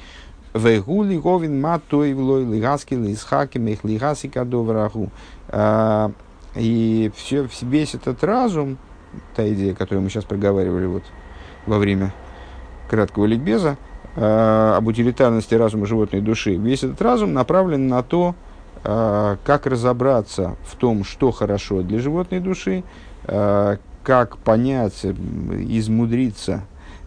Вегули 0.55 1.17
говин 1.17 1.61
матой 1.61 2.15
влой 2.15 2.45
лигаски 2.45 2.95
лисхаки 2.95 3.59
мех 3.59 3.85
лигаси 3.85 4.29
кадовраху. 4.29 5.11
А, 5.49 6.11
и 6.57 7.13
все, 7.15 7.49
весь 7.63 7.95
этот 7.95 8.25
разум, 8.25 8.79
та 9.37 9.49
идея, 9.53 9.75
которую 9.75 10.03
мы 10.03 10.11
сейчас 10.11 10.25
проговаривали 10.25 10.87
вот 10.87 11.05
во 11.67 11.79
время 11.79 12.13
краткого 12.89 13.27
ликбеза, 13.27 13.79
а, 14.17 14.77
об 14.77 14.87
утилитарности 14.87 15.55
разума 15.55 15.87
животной 15.87 16.21
души, 16.21 16.57
весь 16.57 16.83
этот 16.85 17.01
разум 17.03 17.33
направлен 17.33 17.89
на 17.89 18.03
то, 18.03 18.35
а, 18.85 19.37
как 19.45 19.67
разобраться 19.67 20.57
в 20.65 20.77
том, 20.77 21.05
что 21.05 21.31
хорошо 21.31 21.83
для 21.83 21.99
животной 21.99 22.41
души, 22.41 22.85
как 24.03 24.39
понять, 24.39 25.05
измудриться, 25.05 26.63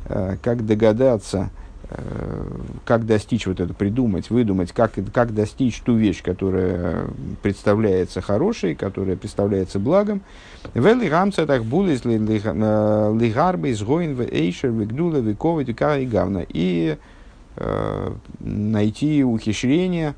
как 0.08 0.66
догадаться– 0.66 1.50
Э, 1.63 1.63
как 2.86 3.06
достичь 3.06 3.46
вот 3.46 3.60
это, 3.60 3.74
придумать, 3.74 4.30
выдумать, 4.30 4.72
как, 4.72 4.94
как 5.14 5.34
достичь 5.34 5.82
ту 5.82 5.96
вещь, 5.96 6.24
которая 6.24 7.06
представляется 7.42 8.22
хорошей, 8.22 8.76
которая 8.76 9.16
представляется 9.16 9.80
благом. 9.80 10.22
Вели 10.74 11.10
гамца 11.10 11.46
так 11.46 11.64
булис 11.64 12.02
э, 12.06 12.18
лигарбы 13.20 13.70
из 13.70 13.84
гоин 13.84 14.16
в 14.16 14.22
эйшер 14.22 14.72
вигдула 14.72 15.18
вековит 15.18 15.70
и 15.70 16.06
гавна. 16.06 16.46
И 16.48 16.98
э, 17.58 18.12
найти 18.40 19.24
ухищрения, 19.24 20.16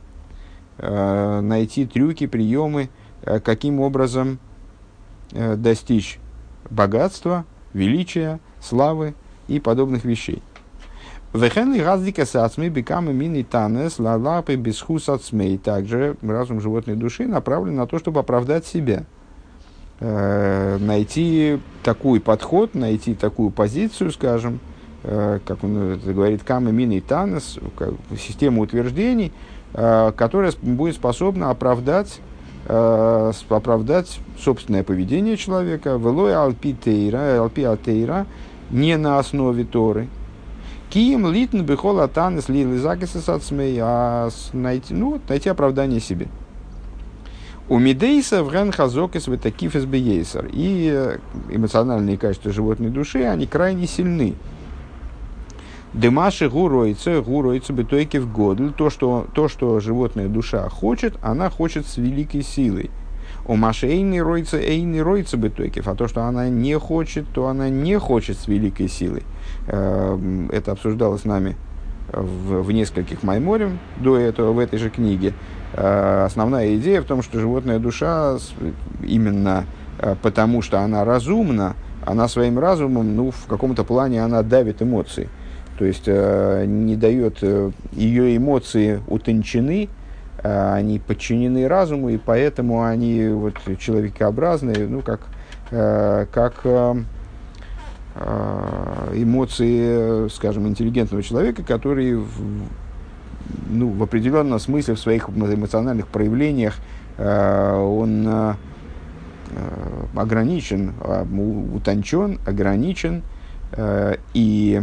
э, 0.77 1.41
найти 1.41 1.85
трюки, 1.85 2.27
приемы, 2.27 2.89
э, 3.23 3.39
каким 3.39 3.79
образом 3.79 4.39
э, 5.31 5.55
достичь 5.55 6.19
богатства, 6.69 7.45
величия, 7.73 8.39
славы 8.61 9.13
и 9.47 9.59
подобных 9.59 10.05
вещей. 10.05 10.41
Вехенли 11.35 11.81
раздика 11.81 12.25
сацмей 12.25 12.69
бекамы 12.69 13.11
мини 13.11 13.43
танес 13.43 13.99
лалапы 13.99 14.55
бесхус 14.55 15.09
ацмей. 15.09 15.57
Также 15.57 16.15
разум 16.21 16.61
животной 16.61 16.95
души 16.95 17.27
направлен 17.27 17.75
на 17.75 17.87
то, 17.87 17.99
чтобы 17.99 18.21
оправдать 18.21 18.65
себя. 18.65 19.03
Э, 19.99 20.77
найти 20.79 21.59
такой 21.83 22.21
подход, 22.21 22.73
найти 22.73 23.15
такую 23.15 23.49
позицию, 23.49 24.13
скажем, 24.13 24.61
э, 25.03 25.39
как 25.45 25.65
он 25.65 25.95
это 25.95 26.13
говорит, 26.13 26.43
камы 26.43 26.71
мини 26.71 27.01
танес, 27.01 27.59
систему 28.17 28.61
утверждений, 28.61 29.33
э, 29.73 30.13
которая 30.15 30.53
будет 30.61 30.95
способна 30.95 31.49
оправдать 31.49 32.19
оправдать 32.67 34.19
собственное 34.39 34.83
поведение 34.83 35.37
человека, 35.37 35.99
велой 36.01 36.33
алпи 36.33 36.75
алпи 37.13 37.61
атейра, 37.61 38.25
не 38.71 38.97
на 38.97 39.19
основе 39.19 39.65
Торы, 39.65 40.07
Кием 40.89 41.27
литн 41.31 41.61
бихол 41.61 41.99
атанес 41.99 42.47
лили 42.49 42.77
закиса 42.77 43.19
сацмей, 43.19 43.77
а 43.81 44.29
найти, 44.53 44.93
ну, 44.93 45.19
найти 45.27 45.49
оправдание 45.49 45.99
себе. 45.99 46.27
У 47.67 47.79
Медейса 47.79 48.43
в 48.43 48.53
Рен 48.53 48.71
Хазокис 48.71 49.27
Ветакиф 49.27 49.75
Бейсер. 49.87 50.47
И 50.53 50.87
э, 50.93 51.17
эмоциональные 51.49 52.15
качества 52.15 52.51
животной 52.51 52.89
души, 52.89 53.23
они 53.23 53.47
крайне 53.47 53.87
сильны. 53.87 54.35
Демаши 55.91 56.47
гуроица, 56.47 57.21
гуроица 57.21 57.73
бетойки 57.73 58.17
в 58.17 58.31
годль. 58.31 58.71
То 58.71 58.91
что, 58.91 59.25
то, 59.33 59.47
что 59.47 59.79
животная 59.79 60.27
душа 60.27 60.69
хочет, 60.69 61.15
она 61.23 61.49
хочет 61.49 61.87
с 61.87 61.97
великой 61.97 62.43
силой. 62.43 62.91
У 63.47 63.55
Маши 63.55 63.87
эйни 63.87 64.19
ройца, 64.19 64.57
эйни 64.57 64.99
ройца 64.99 65.37
бетойкив. 65.37 65.87
А 65.87 65.95
то, 65.95 66.07
что 66.07 66.23
она 66.23 66.49
не 66.49 66.77
хочет, 66.79 67.25
то 67.33 67.47
она 67.47 67.69
не 67.69 67.99
хочет 67.99 68.37
с 68.37 68.47
великой 68.47 68.87
силой. 68.87 69.23
Эм, 69.67 70.49
это 70.51 70.71
обсуждалось 70.71 71.21
с 71.21 71.25
нами 71.25 71.55
в, 72.11 72.61
в 72.61 72.71
нескольких 72.71 73.21
майморем 73.23 73.79
до 73.97 74.17
этого 74.17 74.51
в 74.51 74.59
этой 74.59 74.79
же 74.79 74.89
книге. 74.89 75.33
Э, 75.73 76.23
основная 76.25 76.75
идея 76.77 77.01
в 77.01 77.05
том, 77.05 77.21
что 77.21 77.39
животная 77.39 77.77
душа 77.77 78.37
именно 79.03 79.65
э, 79.99 80.15
потому, 80.21 80.63
что 80.63 80.79
она 80.79 81.05
разумна, 81.05 81.75
она 82.03 82.27
своим 82.27 82.57
разумом, 82.57 83.15
ну, 83.15 83.31
в 83.31 83.45
каком-то 83.47 83.83
плане 83.83 84.23
она 84.23 84.41
давит 84.41 84.81
эмоции. 84.81 85.29
То 85.77 85.85
есть 85.85 86.05
э, 86.07 86.65
не 86.67 86.95
дает 86.95 87.43
ее 87.91 88.37
эмоции 88.37 89.01
утончены, 89.07 89.89
они 90.47 90.99
подчинены 90.99 91.67
разуму, 91.67 92.09
и 92.09 92.17
поэтому 92.17 92.83
они 92.83 93.27
вот, 93.29 93.55
человекообразные, 93.79 94.87
ну, 94.87 95.01
как, 95.01 95.21
как 95.69 96.65
Э, 98.17 99.11
эмоции, 99.13 100.29
скажем, 100.29 100.69
интеллигентного 100.69 101.21
человека, 101.21 101.63
который 101.63 102.15
в, 102.15 102.29
ну, 103.69 103.89
в 103.89 104.01
определенном 104.01 104.57
смысле 104.57 104.95
в 104.95 104.99
своих 104.99 105.27
эмоциональных 105.27 106.07
проявлениях 106.07 106.75
э, 107.17 107.75
он 107.75 108.25
э, 108.25 108.53
ограничен, 110.15 110.93
а, 111.01 111.27
утончен, 111.73 112.39
ограничен, 112.45 113.21
и 114.33 114.81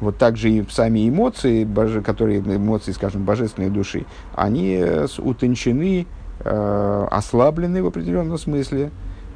вот 0.00 0.18
также 0.18 0.50
и 0.50 0.64
сами 0.70 1.08
эмоции, 1.08 1.66
которые 2.04 2.40
эмоции, 2.40 2.92
скажем, 2.92 3.24
божественной 3.24 3.70
души, 3.70 4.04
они 4.34 4.84
утончены, 5.18 6.06
ослаблены 6.44 7.82
в 7.82 7.86
определенном 7.86 8.38
смысле, 8.38 8.90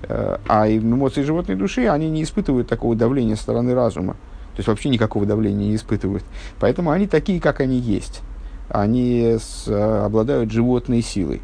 Э, 0.08 0.38
а 0.48 0.68
эмоции 0.68 1.22
животной 1.22 1.54
души, 1.54 1.86
они 1.86 2.10
не 2.10 2.22
испытывают 2.22 2.68
такого 2.68 2.94
давления 2.94 3.36
со 3.36 3.42
стороны 3.42 3.74
разума. 3.74 4.14
То 4.54 4.58
есть 4.58 4.68
вообще 4.68 4.88
никакого 4.88 5.26
давления 5.26 5.68
не 5.68 5.76
испытывают. 5.76 6.24
Поэтому 6.60 6.90
они 6.90 7.06
такие, 7.06 7.40
как 7.40 7.60
они 7.60 7.78
есть. 7.78 8.20
Они 8.68 9.38
с, 9.40 9.66
э, 9.68 10.04
обладают 10.04 10.50
животной 10.50 11.02
силой. 11.02 11.40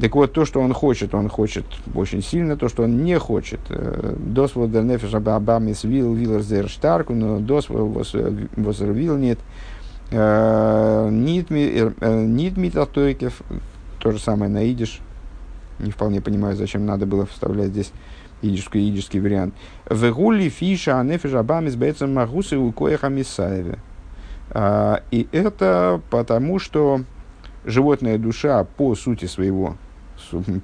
Так 0.00 0.14
вот, 0.14 0.32
то, 0.32 0.44
что 0.46 0.60
он 0.60 0.72
хочет, 0.72 1.14
он 1.14 1.28
хочет 1.28 1.66
очень 1.94 2.22
сильно, 2.22 2.56
то, 2.56 2.68
что 2.68 2.84
он 2.84 3.04
не 3.04 3.18
хочет. 3.18 3.60
Э, 3.68 4.14
дос 4.18 4.54
водернефеш 4.54 5.12
абамис 5.14 5.84
вил 5.84 6.14
вилер 6.14 6.40
зер 6.40 6.68
штарку, 6.68 7.12
но 7.14 7.40
дос 7.40 7.68
возервил 7.68 9.18
нет. 9.18 9.38
Нит 10.10 11.50
митатойкев, 12.56 13.42
то 13.98 14.12
же 14.12 14.18
самое 14.18 14.50
на 14.50 14.64
идиш, 14.64 15.00
не 15.78 15.90
вполне 15.90 16.20
понимаю, 16.20 16.56
зачем 16.56 16.84
надо 16.86 17.06
было 17.06 17.26
вставлять 17.26 17.68
здесь 17.68 17.92
идишский, 18.42 18.88
идишский 18.90 19.20
вариант. 19.20 19.54
Вегули 19.88 20.48
фиша 20.48 21.00
анефиш 21.00 21.34
абамис 21.34 21.76
бейцем 21.76 22.14
магусы 22.14 22.56
у 22.56 22.72
коеха 22.72 23.08
мисаеве. 23.08 23.78
И 25.10 25.28
это 25.32 26.00
потому, 26.10 26.58
что 26.58 27.02
животная 27.64 28.18
душа 28.18 28.64
по 28.64 28.94
сути 28.94 29.24
своего, 29.24 29.76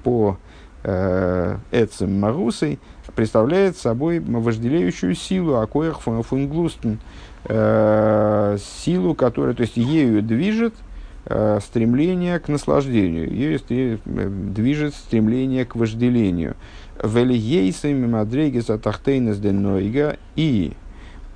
по 0.03 0.37
э, 0.83 1.57
эцем 1.71 2.19
магусой, 2.19 2.79
представляет 3.15 3.77
собой 3.77 4.19
вожделеющую 4.19 5.15
силу, 5.15 5.55
а 5.55 5.67
коех 5.67 6.01
фунглустен, 6.01 6.99
э, 7.45 8.57
силу, 8.83 9.15
которая, 9.15 9.53
то 9.53 9.61
есть 9.61 9.77
ею 9.77 10.21
движет– 10.21 10.73
Э, 11.31 11.59
стремление 11.61 12.39
к 12.39 12.47
наслаждению, 12.47 13.31
ее 13.31 13.59
движет 14.05 14.95
стремление 14.95 15.63
к 15.63 15.75
вожделению. 15.75 16.55
Велиейсами 17.03 18.07
мадрегиса 18.07 18.79
тахтейнес 18.79 19.37
денойга 19.37 20.17
и 20.35 20.73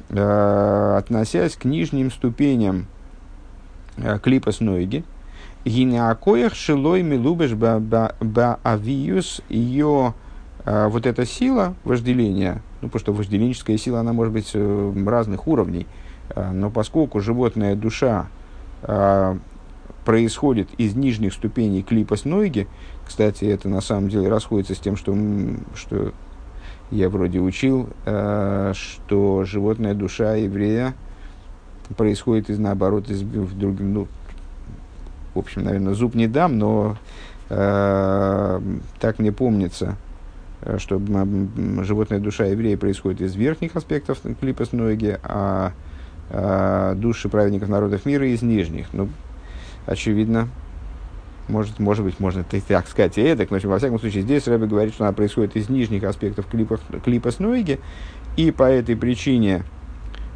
относясь 0.10 1.56
к 1.56 1.66
нижним 1.66 2.12
ступеням 2.12 2.88
клипа 4.22 4.52
с 4.52 4.60
нойги, 4.60 5.04
гинеакоях 5.66 6.56
шилой 6.56 7.04
милубеш 7.04 7.54
баавиюс 7.54 9.42
ее 9.50 10.14
э, 10.66 10.88
вот 10.88 11.06
эта 11.06 11.26
сила 11.26 11.76
вожделения, 11.84 12.62
ну, 12.82 12.90
потому 12.90 13.00
что 13.00 13.14
вожделенческая 13.14 13.78
сила, 13.78 14.00
она 14.00 14.14
может 14.14 14.34
быть 14.34 14.56
разных 15.08 15.48
уровней, 15.48 15.88
но 16.36 16.70
поскольку 16.70 17.20
животная 17.20 17.76
душа 17.76 18.28
происходит 20.04 20.70
из 20.78 20.96
нижних 20.96 21.34
ступеней 21.34 21.82
клипас 21.82 22.26
нойги. 22.26 22.68
Кстати, 23.06 23.46
это 23.46 23.70
на 23.70 23.82
самом 23.82 24.10
деле 24.10 24.30
расходится 24.30 24.76
с 24.76 24.80
тем, 24.80 24.98
что, 24.98 25.16
что 25.76 26.14
я 26.92 27.10
вроде 27.10 27.40
учил, 27.40 27.90
э, 28.06 28.74
что 28.76 29.44
животная 29.46 29.94
душа 29.94 30.36
еврея 30.36 30.94
происходит 31.98 32.50
из 32.50 32.60
наоборот, 32.60 33.10
из 33.10 33.22
вдруг, 33.22 33.80
ну, 33.80 34.08
в 35.34 35.40
общем, 35.40 35.64
наверное, 35.64 35.94
зуб 35.94 36.16
не 36.16 36.28
дам, 36.28 36.58
но 36.58 36.98
э, 37.50 38.62
так 39.00 39.20
мне 39.20 39.32
помнится, 39.32 39.96
э, 40.62 40.78
что 40.80 41.02
животная 41.82 42.20
душа 42.20 42.46
еврея 42.46 42.78
происходит 42.78 43.22
из 43.22 43.36
верхних 43.36 43.76
аспектов 43.76 44.20
клипас 44.40 44.72
ноги, 44.72 45.20
а 45.24 45.72
э, 46.30 46.94
души 46.98 47.30
праведников 47.30 47.70
народов 47.70 48.06
мира 48.06 48.28
из 48.28 48.44
нижних. 48.44 48.94
Ну, 48.94 49.10
очевидно, 49.88 50.50
может, 51.48 51.80
может 51.80 52.06
быть, 52.06 52.20
можно 52.20 52.44
так 52.44 52.88
сказать 52.88 53.18
и 53.18 53.22
это, 53.22 53.48
но 53.50 53.58
во 53.70 53.80
всяком 53.80 54.00
случае 54.00 54.22
здесь 54.22 54.48
Рэбе 54.48 54.68
говорит, 54.68 54.94
что 54.94 55.06
она 55.06 55.14
происходит 55.14 55.56
из 55.56 55.68
нижних 55.68 56.04
аспектов 56.04 56.46
клипа, 56.48 56.80
клипа 57.04 57.32
с 57.32 57.40
Нойги, 57.40 57.80
и 58.38 58.52
по 58.52 58.64
этой 58.64 58.96
причине 58.96 59.64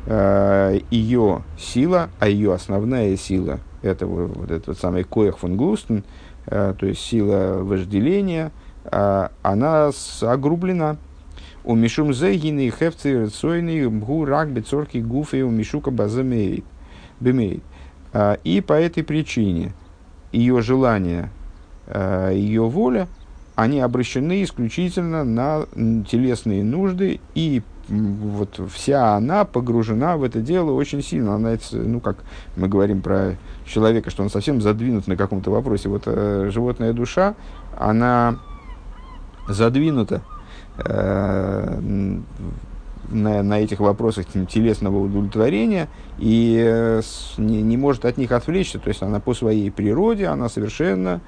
ее 0.10 1.44
сила, 1.60 2.10
а 2.20 2.30
ее 2.30 2.54
основная 2.54 3.18
сила– 3.18 3.60
это 3.88 4.06
вот, 4.06 4.52
этот 4.52 4.78
самый 4.78 5.04
коях 5.04 5.40
фон 5.40 5.58
Глустен, 5.58 6.04
то 6.46 6.78
есть 6.82 7.02
сила 7.02 7.60
вожделения, 7.64 8.52
она 8.90 9.92
огрублена. 10.22 10.98
У 11.64 11.76
Мишум 11.76 12.14
Зегины, 12.14 12.72
Хевцы, 12.72 13.24
Рецойны, 13.24 13.90
Мгу, 13.90 14.24
Рак, 14.24 14.50
Бецорки, 14.52 15.00
Гуфы, 15.00 15.44
у 15.44 15.50
Мишука 15.50 15.92
Базамеет. 15.92 16.64
И 18.44 18.64
по 18.66 18.74
этой 18.74 19.04
причине 19.04 19.74
ее 20.32 20.62
желание, 20.62 21.30
ее 21.94 22.64
воля, 22.64 23.10
они 23.56 23.82
обращены 23.82 24.44
исключительно 24.44 25.26
на 25.26 25.66
телесные 26.10 26.64
нужды 26.64 27.20
и 27.36 27.62
вот 27.90 28.60
вся 28.74 29.16
она 29.16 29.46
погружена 29.46 30.18
в 30.18 30.24
это 30.24 30.42
дело 30.42 30.72
очень 30.72 31.02
сильно. 31.02 31.36
Она, 31.36 31.58
ну, 31.72 32.00
как 32.00 32.18
мы 32.56 32.68
говорим 32.68 33.02
про 33.02 33.36
человека, 33.66 34.10
что 34.10 34.24
он 34.24 34.30
совсем 34.30 34.62
задвинут 34.62 35.08
на 35.08 35.16
каком-то 35.16 35.52
вопросе. 35.52 35.90
Вот 35.90 36.04
э, 36.06 36.50
животная 36.52 36.94
душа, 36.94 37.36
она 37.78 38.40
задвинута 39.48 40.22
э, 40.78 41.80
на, 43.10 43.44
на 43.44 43.60
этих 43.60 43.80
вопросах 43.80 44.26
телесного 44.50 44.98
удовлетворения 44.98 45.88
и 46.20 46.62
э, 46.62 47.02
с, 47.02 47.38
не, 47.38 47.62
не 47.62 47.78
может 47.78 48.04
от 48.04 48.18
них 48.18 48.32
отвлечься. 48.32 48.80
То 48.80 48.90
есть 48.90 49.02
она 49.02 49.20
по 49.20 49.34
своей 49.34 49.72
природе, 49.72 50.28
она 50.28 50.50
совершенно 50.50 51.22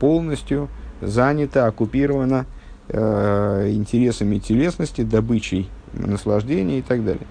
полностью 0.00 0.68
занята, 1.00 1.66
оккупирована 1.66 2.46
э, 2.88 3.70
интересами 3.72 4.38
телесности, 4.38 5.02
добычей 5.02 5.68
наслаждения 5.92 6.78
и 6.78 6.82
так 6.82 7.04
далее. 7.04 7.26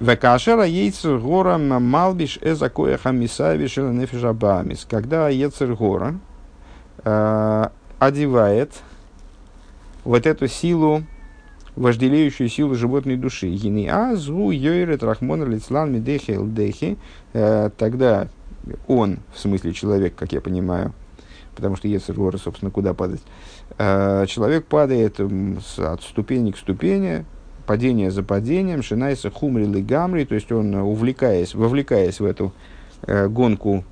Векашера 0.00 0.64
яйцер 0.64 1.18
гора 1.18 1.58
малбиш 1.58 2.38
эзакоя 2.40 2.98
хамисавиш 2.98 3.76
нефижабамис. 3.76 4.86
Когда 4.88 5.28
яйцер 5.28 5.74
гора 5.74 6.14
э, 7.04 7.68
одевает 7.98 8.72
вот 10.04 10.26
эту 10.26 10.48
силу, 10.48 11.04
вожделеющую 11.76 12.48
силу 12.48 12.74
животной 12.74 13.16
души. 13.16 13.48
Гини 13.48 13.86
азу 13.86 14.50
йойрет 14.50 15.02
рахмон 15.02 15.48
лицлан 15.48 15.92
медехи 15.92 16.32
элдехи. 16.32 16.98
Э, 17.32 17.70
тогда 17.76 18.28
он, 18.86 19.18
в 19.34 19.38
смысле 19.38 19.72
человек, 19.72 20.14
как 20.14 20.32
я 20.32 20.40
понимаю, 20.40 20.92
потому 21.54 21.76
что 21.76 21.88
Ецер 21.88 22.14
Гора, 22.14 22.38
собственно, 22.38 22.70
куда 22.70 22.94
падать. 22.94 23.22
Э, 23.78 24.26
человек 24.26 24.66
падает 24.66 25.20
от 25.20 26.02
ступени 26.02 26.50
к 26.50 26.56
ступени, 26.56 27.24
падение 27.66 28.10
за 28.10 28.22
падением, 28.22 28.82
шинайса 28.82 29.30
хумрил 29.30 29.74
и 29.74 29.82
гамри, 29.82 30.24
то 30.24 30.34
есть 30.34 30.50
он, 30.52 30.74
увлекаясь, 30.74 31.54
вовлекаясь 31.54 32.20
в 32.20 32.24
эту 32.24 32.52
э, 33.02 33.28
гонку 33.28 33.84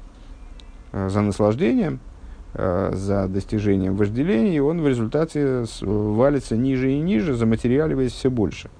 э, 0.92 1.08
за 1.08 1.20
наслаждением, 1.20 2.00
за 2.52 3.28
достижением 3.28 3.94
вожделения, 3.94 4.60
он 4.60 4.80
в 4.80 4.88
результате 4.88 5.66
валится 5.82 6.56
ниже 6.56 6.90
и 6.90 6.98
ниже, 6.98 7.34
заматериаливаясь 7.34 8.10
все 8.10 8.28
больше. 8.28 8.70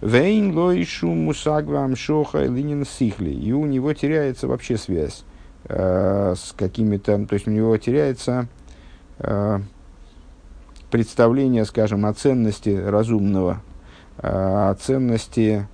Вейн 0.00 0.56
лойшу 0.56 1.08
мусагвам 1.08 1.96
шоха 1.96 2.44
линин 2.44 2.84
сихли. 2.84 3.30
И 3.30 3.52
у 3.52 3.64
него 3.64 3.92
теряется 3.92 4.48
вообще 4.48 4.76
связь 4.76 5.24
э, 5.64 6.34
с 6.36 6.52
какими-то, 6.52 7.24
то 7.26 7.34
есть 7.34 7.46
у 7.46 7.50
него 7.50 7.76
теряется 7.76 8.48
э, 9.18 9.60
представление, 10.90 11.64
скажем, 11.64 12.06
о 12.06 12.12
ценности 12.12 12.70
разумного, 12.70 13.62
э, 14.18 14.28
о 14.28 14.74
ценности 14.74 15.66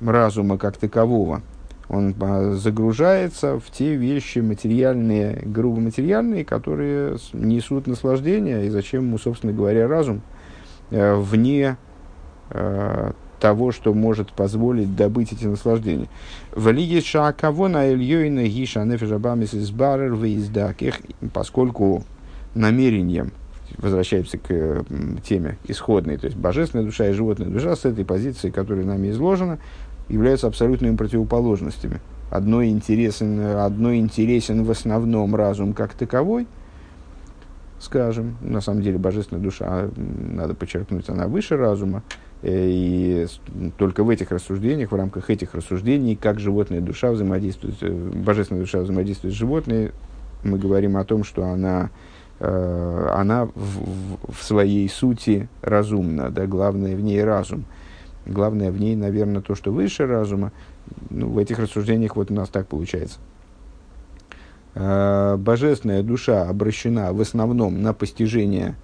разума 0.00 0.58
как 0.58 0.76
такового. 0.76 1.42
Он 1.88 2.14
э, 2.20 2.52
загружается 2.52 3.58
в 3.58 3.70
те 3.70 3.96
вещи 3.96 4.38
материальные, 4.38 5.42
грубо 5.44 5.80
материальные, 5.80 6.44
которые 6.44 7.16
несут 7.32 7.88
наслаждение, 7.88 8.66
и 8.66 8.70
зачем 8.70 9.06
ему, 9.06 9.18
собственно 9.18 9.52
говоря, 9.52 9.88
разум 9.88 10.22
э, 10.90 11.14
вне 11.16 11.76
э, 12.50 13.12
того, 13.40 13.72
что 13.72 13.92
может 13.92 14.32
позволить 14.32 14.94
добыть 14.94 15.32
эти 15.32 15.46
наслаждения. 15.46 16.06
В 16.54 16.70
лиге 16.70 17.00
шакавона 17.00 17.92
ильёйна 17.92 18.44
гиша 18.44 18.84
нефежабамис 18.84 19.54
из 19.54 19.72
барер 19.72 20.14
выездаких, 20.14 21.00
поскольку 21.32 22.04
намерением, 22.54 23.32
возвращаемся 23.78 24.38
к 24.38 24.84
теме 25.24 25.58
исходной, 25.64 26.16
то 26.16 26.26
есть 26.26 26.36
божественная 26.36 26.84
душа 26.84 27.08
и 27.08 27.12
животная 27.12 27.48
душа 27.48 27.76
с 27.76 27.84
этой 27.84 28.04
позиции, 28.04 28.50
которая 28.50 28.84
нами 28.84 29.10
изложена, 29.10 29.58
являются 30.08 30.46
абсолютными 30.46 30.96
противоположностями. 30.96 32.00
Одно 32.30 32.64
интересен, 32.64 33.40
одно 33.56 33.94
интересен 33.94 34.64
в 34.64 34.70
основном 34.70 35.34
разум 35.34 35.72
как 35.72 35.94
таковой, 35.94 36.46
скажем, 37.80 38.36
на 38.40 38.60
самом 38.60 38.82
деле 38.82 38.98
божественная 38.98 39.42
душа, 39.42 39.88
надо 39.96 40.54
подчеркнуть, 40.54 41.08
она 41.08 41.26
выше 41.26 41.56
разума, 41.56 42.02
Э, 42.42 42.68
и 42.70 43.26
только 43.76 44.02
в 44.02 44.08
этих 44.08 44.30
рассуждениях, 44.30 44.92
в 44.92 44.94
рамках 44.94 45.28
этих 45.28 45.54
рассуждений, 45.54 46.16
как 46.16 46.40
животная 46.40 46.80
душа 46.80 47.10
взаимодействует, 47.10 47.76
э, 47.82 47.90
божественная 47.90 48.62
душа 48.62 48.80
взаимодействует 48.80 49.34
с 49.34 49.36
животной, 49.36 49.92
мы 50.42 50.58
говорим 50.58 50.96
о 50.96 51.04
том, 51.04 51.22
что 51.22 51.44
она, 51.44 51.84
э, 51.84 51.88
она 52.40 53.48
в, 53.54 54.32
в 54.32 54.42
своей 54.42 54.88
сути 54.88 55.48
разумна, 55.62 56.30
да, 56.30 56.46
главное 56.46 56.96
в 56.96 57.00
ней 57.00 57.22
разум. 57.22 57.64
Главное 58.26 58.70
в 58.70 58.80
ней, 58.80 58.96
наверное, 58.96 59.42
то, 59.42 59.54
что 59.54 59.72
выше 59.72 60.06
разума. 60.06 60.52
Ну, 61.10 61.28
в 61.28 61.38
этих 61.38 61.58
рассуждениях 61.58 62.16
вот 62.16 62.30
у 62.30 62.34
нас 62.34 62.48
так 62.48 62.66
получается. 62.66 63.18
Божественная 64.74 66.02
душа 66.02 66.48
обращена 66.48 67.12
в 67.12 67.20
основном 67.20 67.82
на 67.82 67.92
постижение, 67.92 68.74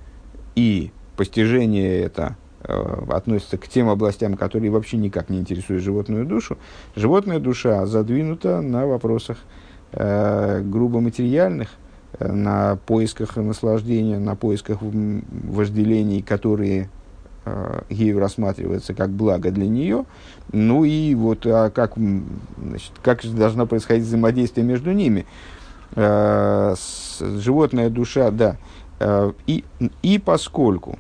и 0.54 0.90
постижение 1.16 2.00
это 2.00 2.36
Э, 2.68 3.04
относится 3.10 3.58
к 3.58 3.68
тем 3.68 3.88
областям, 3.88 4.36
которые 4.36 4.70
вообще 4.72 4.96
никак 4.96 5.30
не 5.30 5.38
интересуют 5.38 5.84
животную 5.84 6.26
душу, 6.26 6.58
животная 6.96 7.38
душа 7.38 7.86
задвинута 7.86 8.60
на 8.60 8.86
вопросах 8.86 9.38
э, 9.92 10.62
грубо 10.62 11.00
материальных, 11.00 11.68
э, 11.68 11.85
на 12.20 12.76
поисках 12.86 13.36
наслаждения, 13.36 14.18
на 14.18 14.36
поисках 14.36 14.78
вожделений, 14.80 16.22
которые 16.22 16.88
э, 17.44 17.82
ею 17.90 18.18
рассматриваются 18.18 18.94
как 18.94 19.10
благо 19.10 19.50
для 19.50 19.66
нее. 19.66 20.04
Ну 20.52 20.84
и 20.84 21.14
вот 21.14 21.46
а 21.46 21.70
как, 21.70 21.94
значит, 21.96 22.92
как 23.02 23.24
должно 23.34 23.66
происходить 23.66 24.04
взаимодействие 24.04 24.66
между 24.66 24.92
ними. 24.92 25.26
Э, 25.94 26.74
животная 27.20 27.90
душа, 27.90 28.30
да. 28.30 28.56
Э, 28.98 29.32
и, 29.46 29.64
и 30.02 30.18
поскольку 30.18 30.98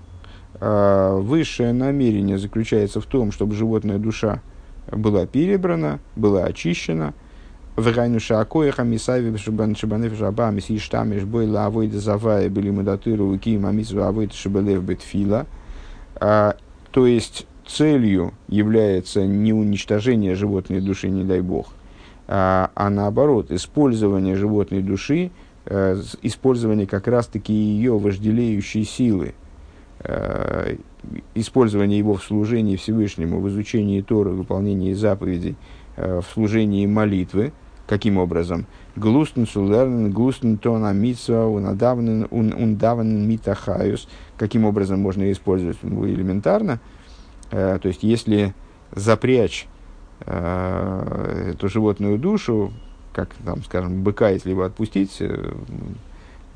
высшее 0.58 1.74
намерение 1.74 2.38
заключается 2.38 3.02
в 3.02 3.04
том, 3.04 3.30
чтобы 3.30 3.54
животная 3.54 3.98
душа 3.98 4.40
была 4.90 5.26
перебрана, 5.26 6.00
была 6.16 6.44
очищена. 6.44 7.12
Вегайну 7.76 8.20
шакоеха 8.20 8.84
мисави 8.84 9.36
шабанеф 9.36 10.14
жаба 10.14 10.50
миси 10.50 10.78
штамиш 10.78 11.24
бойла 11.24 11.66
авойда 11.66 11.98
завая 11.98 12.48
были 12.48 12.70
мудатыру 12.70 13.32
уки 13.34 13.58
мамису 13.58 14.02
авойда 14.02 14.34
шабалев 14.34 14.82
бетфила. 14.82 15.46
А, 16.14 16.56
то 16.90 17.06
есть 17.06 17.46
целью 17.66 18.32
является 18.48 19.26
не 19.26 19.52
уничтожение 19.52 20.34
животной 20.34 20.80
души, 20.80 21.08
не 21.08 21.24
дай 21.24 21.42
бог, 21.42 21.68
а, 22.28 22.70
а 22.74 22.88
наоборот, 22.88 23.50
использование 23.50 24.36
животной 24.36 24.80
души, 24.80 25.30
э, 25.66 26.00
использование 26.22 26.86
как 26.86 27.08
раз-таки 27.08 27.52
ее 27.52 27.98
вожделеющей 27.98 28.84
силы– 28.84 29.34
Э, 30.08 30.76
использование 31.34 31.98
его 31.98 32.14
в 32.14 32.22
служении 32.22 32.76
Всевышнему, 32.76 33.40
в 33.40 33.48
изучении 33.48 34.02
Торы, 34.02 34.30
в 34.30 34.36
выполнении 34.36 34.92
заповедей, 34.92 35.56
э, 35.96 36.20
в 36.20 36.32
служении 36.32 36.86
молитвы. 36.86 37.52
Каким 37.86 38.18
образом? 38.18 38.66
Глустен 38.96 39.46
сулерн, 39.46 40.10
глустен 40.10 40.58
тона 40.58 40.92
митсва, 40.92 41.46
ундаван 41.46 43.28
митахаюс. 43.28 44.08
Каким 44.36 44.64
образом 44.64 45.00
можно 45.00 45.30
использовать? 45.30 45.78
Ну, 45.82 46.06
элементарно. 46.06 46.80
Э, 47.50 47.78
то 47.80 47.88
есть, 47.88 48.02
если 48.02 48.54
запрячь 48.92 49.66
эту 50.18 51.68
животную 51.68 52.18
душу, 52.18 52.72
как, 53.12 53.34
там, 53.44 53.62
скажем, 53.64 54.02
быка, 54.02 54.30
если 54.30 54.48
его 54.48 54.62
отпустить, 54.62 55.20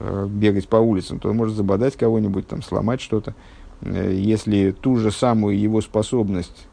Э, 0.03 0.27
бегать 0.27 0.67
по 0.67 0.77
улицам, 0.77 1.19
то 1.19 1.29
он 1.29 1.37
может 1.37 1.55
забодать 1.55 1.95
кого-нибудь, 1.95 2.49
там, 2.49 2.63
сломать 2.63 3.03
что-то. 3.03 3.35
Э, 3.83 4.11
если 4.11 4.71
ту 4.71 4.97
же 4.97 5.11
самую 5.11 5.61
его 5.61 5.83
способность, 5.83 6.67
э, 6.67 6.70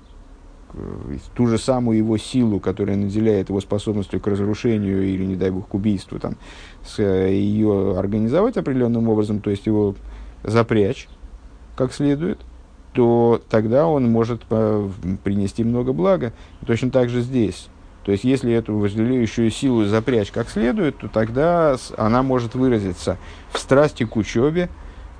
ту 1.36 1.48
же 1.48 1.58
самую 1.58 1.98
его 1.98 2.18
силу, 2.18 2.60
которая 2.60 2.98
наделяет 2.98 3.50
его 3.50 3.62
способностью 3.62 4.20
к 4.20 4.28
разрушению 4.28 5.04
или, 5.04 5.26
не 5.26 5.36
дай 5.36 5.52
бог, 5.52 5.68
к 5.68 5.74
убийству, 5.74 6.20
там, 6.20 6.36
с, 6.86 7.02
ее 7.02 7.98
организовать 7.98 8.58
определенным 8.58 9.10
образом, 9.10 9.40
то 9.40 9.50
есть 9.50 9.66
его 9.66 9.96
запрячь 10.44 11.08
как 11.76 11.94
следует, 11.94 12.40
то 12.94 13.42
тогда 13.50 13.88
он 13.88 14.10
может 14.10 14.42
э, 14.50 14.90
принести 15.24 15.64
много 15.64 15.94
блага. 15.94 16.34
Точно 16.66 16.90
так 16.90 17.10
же 17.10 17.22
здесь. 17.22 17.68
То 18.04 18.12
есть, 18.12 18.24
если 18.24 18.54
эту 18.54 18.78
вожделеющую 18.78 19.52
силу 19.52 19.86
запрячь 19.86 20.32
как 20.32 20.50
следует, 20.50 20.98
то 20.98 21.08
тогда 21.08 21.76
она 21.98 22.24
может 22.24 22.56
выразиться 22.56 23.18
в 23.52 23.60
страсти 23.60 24.06
к 24.06 24.16
учебе, 24.16 24.70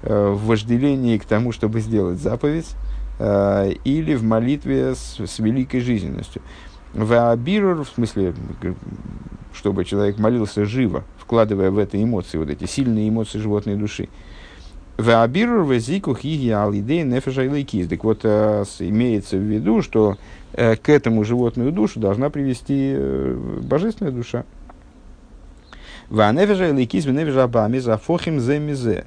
э, 0.02 0.30
в 0.30 0.46
вожделении 0.46 1.18
к 1.18 1.26
тому, 1.26 1.52
чтобы 1.52 1.82
сделать 1.82 2.18
заповедь, 2.18 2.70
э, 2.72 2.97
или 3.20 4.14
в 4.14 4.24
молитве 4.24 4.94
с, 4.94 5.20
с 5.20 5.40
великой 5.40 5.80
жизненностью. 5.80 6.42
В 6.94 7.32
абирур, 7.32 7.84
в 7.84 7.90
смысле, 7.90 8.34
чтобы 9.54 9.86
человек 9.86 10.20
молился 10.20 10.66
живо, 10.66 11.04
вкладывая 11.18 11.72
в 11.72 11.78
это 11.78 12.02
эмоции, 12.02 12.38
вот 12.38 12.50
эти 12.50 12.66
сильные 12.66 13.10
эмоции 13.10 13.40
животной 13.40 13.76
души. 13.76 14.08
В 14.98 15.22
абирур 15.22 15.64
в 15.64 15.78
зику 15.78 16.16
хиги 16.16 16.50
алидей 16.50 17.04
нефеша 17.04 17.44
Так 17.88 18.04
вот, 18.04 18.22
э, 18.24 18.64
имеется 18.80 19.38
в 19.38 19.42
виду, 19.42 19.84
что 19.84 20.18
э, 20.54 20.76
к 20.76 20.90
этому 20.90 21.24
животную 21.24 21.72
душу 21.72 22.00
должна 22.00 22.32
привести 22.32 22.94
э, 22.96 23.60
божественная 23.62 24.12
душа. 24.12 24.44
В 26.10 26.22
анефеша 26.22 26.70
илайкиз 26.70 27.06
в 27.06 27.12
нефеша 27.12 27.44
абами 27.44 27.78
зафохим 27.78 28.40
земизе. 28.40 29.06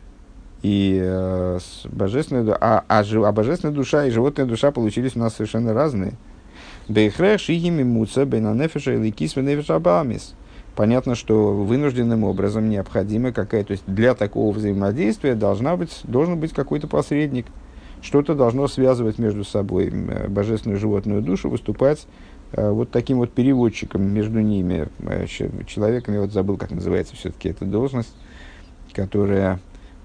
И 0.62 1.00
э, 1.02 1.58
божественная, 1.84 2.56
а, 2.60 2.84
а, 2.88 3.02
а 3.02 3.32
божественная 3.32 3.74
душа 3.74 4.04
и 4.06 4.10
животная 4.10 4.46
душа 4.46 4.70
получились 4.72 5.16
у 5.16 5.20
нас 5.20 5.34
совершенно 5.34 5.72
разные. 5.72 6.14
Бейхрех 6.88 7.40
шигими 7.40 7.82
муца 7.82 8.24
бейнанефеша 8.26 8.94
илайкиз 8.94 9.36
в 9.36 9.40
нефеша 9.40 9.76
абамис 9.76 10.34
понятно, 10.80 11.14
что 11.14 11.52
вынужденным 11.52 12.24
образом 12.24 12.68
необходимо 12.68 13.32
какая, 13.32 13.64
то 13.64 13.72
есть 13.72 13.84
для 13.86 14.14
такого 14.14 14.50
взаимодействия 14.50 15.34
должна 15.34 15.76
быть, 15.76 16.00
должен 16.04 16.38
быть 16.38 16.52
какой-то 16.52 16.88
посредник, 16.88 17.44
что-то 18.02 18.34
должно 18.34 18.66
связывать 18.66 19.18
между 19.18 19.44
собой 19.44 19.90
э, 19.92 20.28
божественную 20.28 20.78
животную 20.80 21.20
душу, 21.20 21.50
выступать 21.50 22.06
э, 22.52 22.70
вот 22.70 22.90
таким 22.90 23.18
вот 23.18 23.30
переводчиком 23.30 24.02
между 24.02 24.40
ними, 24.40 24.88
э, 25.00 25.26
человеком, 25.66 26.14
я 26.14 26.22
вот 26.22 26.32
забыл, 26.32 26.56
как 26.56 26.70
называется 26.70 27.14
все-таки 27.14 27.50
эта 27.50 27.66
должность, 27.66 28.14
которая 28.94 29.60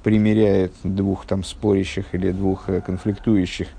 примеряет 0.06 0.72
двух 0.84 1.26
там 1.26 1.44
спорящих 1.44 2.06
или 2.13 2.32
двух 2.32 2.68
конфликтующих, 2.86 3.70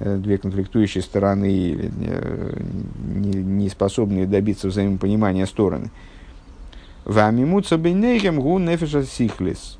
две 0.00 0.38
конфликтующие 0.38 1.02
стороны 1.02 1.52
или 1.52 1.92
не, 3.04 3.42
не 3.42 3.68
способные 3.68 4.26
добиться 4.26 4.68
взаимопонимания 4.68 5.44
стороны. 5.44 5.90
Вамимуца 7.04 7.76
бейнейхем 7.76 8.40
гу 8.40 8.58
нефеша 8.58 9.02
сихлис. 9.02 9.76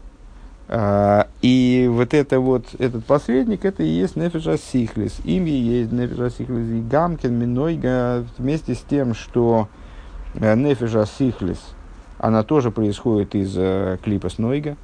А, 0.68 1.28
и 1.40 1.88
вот 1.90 2.12
это 2.12 2.40
вот, 2.40 2.66
этот 2.78 3.06
посредник, 3.06 3.64
это 3.64 3.82
и 3.82 3.88
есть 3.88 4.16
нефеша 4.16 4.58
сихлис. 4.58 5.16
Имя 5.24 5.50
есть 5.50 5.92
нефеша 5.92 6.28
сихлис. 6.28 6.68
И 6.72 6.82
гамкин 6.82 7.32
минойга 7.32 8.26
вместе 8.36 8.74
с 8.74 8.80
тем, 8.80 9.14
что 9.14 9.68
э, 10.34 10.54
нефеша 10.56 11.06
сихлис, 11.06 11.58
она 12.18 12.42
тоже 12.42 12.70
происходит 12.70 13.34
из 13.34 13.54
э, 13.56 13.96
клипа 14.04 14.28
с 14.28 14.36
нойга. 14.36 14.76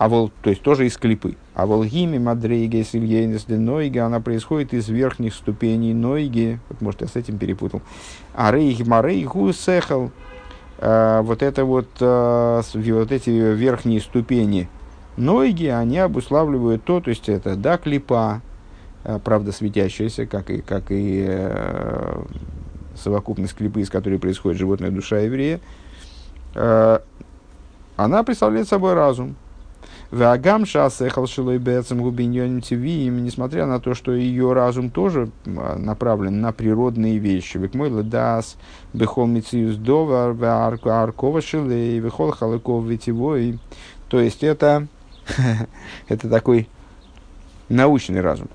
А 0.00 0.08
вол, 0.08 0.32
то 0.42 0.48
есть 0.48 0.62
тоже 0.62 0.86
из 0.86 0.96
клипы. 0.96 1.36
А 1.54 1.66
волгими 1.66 2.16
мадрейге 2.16 2.84
сильейнес 2.84 3.44
де 3.44 3.58
нойга, 3.58 4.06
она 4.06 4.20
происходит 4.20 4.72
из 4.72 4.88
верхних 4.88 5.34
ступеней 5.34 5.92
нойги. 5.92 6.58
Вот, 6.70 6.80
может, 6.80 7.02
я 7.02 7.06
с 7.06 7.16
этим 7.16 7.36
перепутал. 7.36 7.82
А 8.34 8.50
рейх 8.50 8.86
марей 8.86 9.24
гу 9.24 9.52
сехал, 9.52 10.10
Э, 10.80 11.20
вот 11.22 11.42
это 11.42 11.64
вот, 11.66 11.88
э, 12.00 12.62
вот 12.74 13.12
эти 13.12 13.30
верхние 13.30 14.00
ступени 14.00 14.68
ноги, 15.18 15.66
они 15.66 15.98
обуславливают 15.98 16.84
то, 16.84 17.00
то 17.00 17.10
есть 17.10 17.28
это 17.28 17.54
да, 17.54 17.76
клипа, 17.76 18.40
э, 19.04 19.18
правда 19.22 19.52
светящаяся, 19.52 20.24
как 20.24 20.48
и, 20.48 20.62
как 20.62 20.84
и 20.88 21.38
совокупность 22.94 23.54
клипы, 23.54 23.82
из 23.82 23.90
которой 23.90 24.18
происходит 24.18 24.58
животная 24.58 24.90
душа 24.90 25.18
еврея, 25.18 25.60
она 27.96 28.22
представляет 28.24 28.68
собой 28.68 28.94
разум. 28.94 29.36
Вагам 30.10 30.66
шасехал 30.66 31.28
шилой 31.28 31.58
бецем 31.58 32.02
губиньоним 32.02 32.62
тивиим, 32.62 33.22
несмотря 33.24 33.66
на 33.66 33.78
то, 33.78 33.94
что 33.94 34.10
ее 34.12 34.52
разум 34.52 34.90
тоже 34.90 35.30
а, 35.46 35.78
направлен 35.78 36.40
на 36.40 36.52
природные 36.52 37.18
вещи. 37.18 37.58
Векмой 37.58 37.90
дас 38.02 38.56
бехол 38.92 39.26
мициюс 39.26 39.76
довар, 39.76 40.36
аркова 40.42 41.40
шилей, 41.40 42.00
вехол 42.00 42.32
халыков 42.32 42.84
ветивой. 42.84 43.60
То 44.08 44.20
есть 44.20 44.42
это, 44.42 44.88
это 46.08 46.28
такой 46.28 46.68
научный 47.68 48.20
разум. 48.20 48.48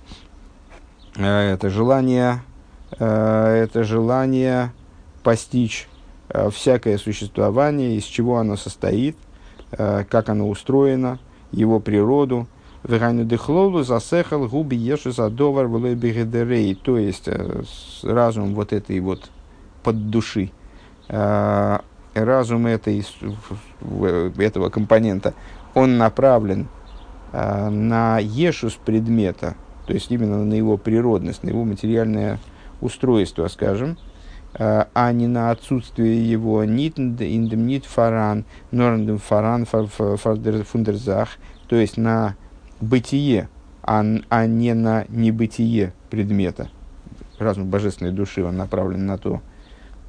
Э, 1.15 1.53
это 1.53 1.69
желание, 1.69 2.43
э, 2.99 3.63
это 3.63 3.83
желание 3.83 4.73
постичь 5.23 5.87
э, 6.29 6.49
всякое 6.49 6.97
существование, 6.97 7.95
из 7.95 8.03
чего 8.03 8.37
оно 8.37 8.57
состоит, 8.57 9.17
как 9.71 10.29
оно 10.29 10.47
устроено, 10.47 11.19
его 11.51 11.79
природу. 11.79 12.47
Вегайну 12.83 13.23
дехлолу 13.25 13.83
засехал 13.83 14.47
губи 14.47 14.75
ешу 14.75 15.11
задовар 15.11 15.67
бегедерей. 15.67 16.75
То 16.75 16.97
есть 16.97 17.27
э, 17.27 17.63
разум 18.03 18.53
вот 18.53 18.73
этой 18.73 18.99
вот 18.99 19.31
поддуши, 19.83 20.51
э, 21.09 21.79
разум 22.13 22.67
этой, 22.67 23.05
этого 24.37 24.69
компонента, 24.69 25.33
он 25.73 25.97
направлен 25.97 26.67
э, 27.31 27.69
на 27.69 28.19
ешус 28.19 28.73
предмета, 28.73 29.55
то 29.87 29.93
есть 29.93 30.11
именно 30.11 30.43
на 30.43 30.53
его 30.53 30.77
природность, 30.77 31.43
на 31.43 31.49
его 31.49 31.63
материальное 31.63 32.39
устройство, 32.81 33.47
скажем, 33.47 33.97
а 34.57 35.11
не 35.11 35.27
на 35.27 35.51
отсутствие 35.51 36.29
его 36.29 36.63
нит 36.63 36.97
индем 36.97 37.67
нит 37.67 37.85
фаран, 37.85 38.45
норндем 38.71 39.17
фаран 39.17 39.65
фундерзах, 39.65 41.29
то 41.67 41.75
есть 41.75 41.97
на 41.97 42.35
бытие, 42.79 43.49
а, 43.83 44.03
а 44.29 44.45
не 44.45 44.73
на 44.73 45.05
небытие 45.09 45.93
предмета. 46.09 46.69
Разум 47.37 47.69
божественной 47.69 48.11
души, 48.11 48.43
он 48.43 48.55
направлен 48.55 49.05
на 49.05 49.17
то, 49.17 49.41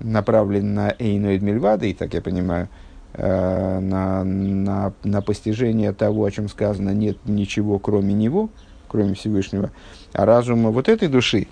направлен 0.00 0.74
на 0.74 0.94
Эйноид 0.98 1.42
Мельвада, 1.42 1.86
и 1.86 1.94
так 1.94 2.14
я 2.14 2.22
понимаю, 2.22 2.68
э, 3.14 3.80
на, 3.80 4.22
на, 4.22 4.92
на 5.02 5.22
постижение 5.22 5.92
того, 5.92 6.24
о 6.24 6.30
чем 6.30 6.48
сказано, 6.48 6.90
нет 6.90 7.18
ничего 7.24 7.78
кроме 7.78 8.14
него, 8.14 8.50
кроме 8.88 9.14
Всевышнего. 9.14 9.70
А 10.12 10.24
разум 10.24 10.70
вот 10.70 10.88
этой 10.88 11.08
души, 11.08 11.48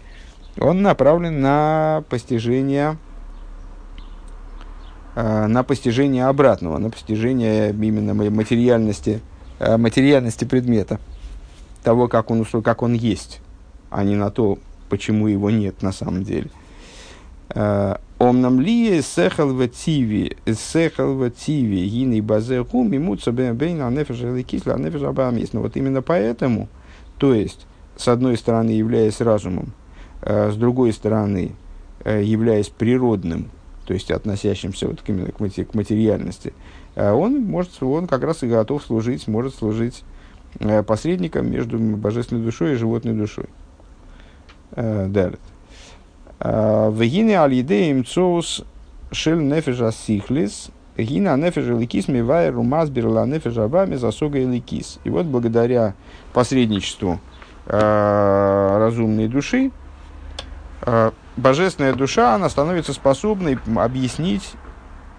он 0.58 0.82
направлен 0.82 1.40
на 1.40 2.04
постижение 2.08 2.96
э, 5.14 5.46
на 5.46 5.62
постижение 5.62 6.26
обратного, 6.26 6.78
на 6.78 6.90
постижение 6.90 7.70
именно 7.70 8.14
материальности, 8.14 9.20
э, 9.58 9.76
материальности 9.76 10.44
предмета, 10.44 11.00
того, 11.82 12.08
как 12.08 12.30
он, 12.30 12.44
как 12.44 12.82
он 12.82 12.94
есть, 12.94 13.40
а 13.90 14.04
не 14.04 14.16
на 14.16 14.30
то, 14.30 14.58
почему 14.88 15.28
его 15.28 15.50
нет 15.50 15.82
на 15.82 15.92
самом 15.92 16.22
деле. 16.22 16.50
Э, 17.50 17.96
Омнам 18.24 18.60
ли 18.60 19.02
сехал 19.02 19.52
в 19.52 19.68
тиви, 19.68 20.36
сехал 20.46 21.14
в 21.14 21.30
тиви, 21.30 21.86
гины 21.88 22.22
базе 22.22 22.64
хум, 22.64 22.92
ему 22.92 23.16
бейна 23.16 23.90
нефеша 23.90 24.40
кисла, 24.44 24.78
нефеша 24.78 25.08
абамис. 25.08 25.52
Но 25.52 25.60
вот 25.60 25.76
именно 25.76 26.00
поэтому, 26.00 26.68
то 27.18 27.34
есть, 27.34 27.66
с 27.96 28.06
одной 28.06 28.38
стороны, 28.38 28.70
являясь 28.70 29.20
разумом, 29.20 29.72
с 30.24 30.56
другой 30.56 30.92
стороны, 30.92 31.52
э, 32.02 32.22
являясь 32.22 32.68
природным, 32.68 33.50
то 33.86 33.92
есть 33.92 34.10
относящимся 34.10 34.88
вот 34.88 35.02
к, 35.02 35.06
к 35.06 35.74
материальности, 35.74 36.54
э, 36.94 37.12
он, 37.12 37.42
может, 37.42 37.82
он 37.82 38.06
как 38.06 38.22
раз 38.22 38.42
и 38.42 38.48
готов 38.48 38.82
служить, 38.82 39.28
может 39.28 39.54
служить 39.54 40.02
посредником 40.86 41.50
между 41.50 41.78
божественной 41.78 42.42
душой 42.42 42.72
и 42.72 42.76
животной 42.76 43.12
душой. 43.12 43.46
Далее. 44.70 45.38
Вегине 46.38 47.40
аль-идеем 47.40 48.04
цоус 48.04 48.64
шел 49.10 49.40
нефежа 49.40 49.90
сихлис, 49.90 50.70
гина 50.96 51.36
нефежа 51.36 51.76
ликис 51.76 52.06
мивай 52.06 52.50
румаз 52.50 52.88
берла 52.88 53.26
нефежа 53.26 53.66
бами 53.66 53.96
засога 53.96 54.38
и 54.38 54.44
ликис. 54.44 55.00
И 55.02 55.10
вот 55.10 55.26
благодаря 55.26 55.94
посредничеству 56.32 57.18
разумной 57.66 59.26
души, 59.26 59.72
Э, 59.72 59.83
божественная 61.36 61.94
душа, 61.94 62.34
она 62.34 62.48
становится 62.48 62.92
способной 62.92 63.58
объяснить 63.76 64.52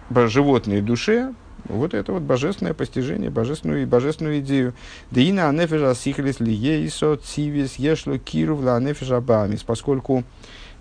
животной 0.09 0.81
душе 0.81 1.33
вот 1.67 1.93
это 1.93 2.13
вот 2.13 2.21
божественное 2.21 2.73
постижение, 2.73 3.29
божественную, 3.29 3.87
божественную 3.87 4.39
идею. 4.39 4.73
Деина 5.11 5.49
анефежа 5.49 5.95
сихлис 5.95 6.39
ли 6.39 6.53
ейсо 6.53 7.15
цивис 7.15 7.75
ешло 7.75 8.17
киру 8.17 8.57
ла 8.57 8.75
анефежа 8.75 9.19
бамис, 9.19 9.63
поскольку 9.63 10.23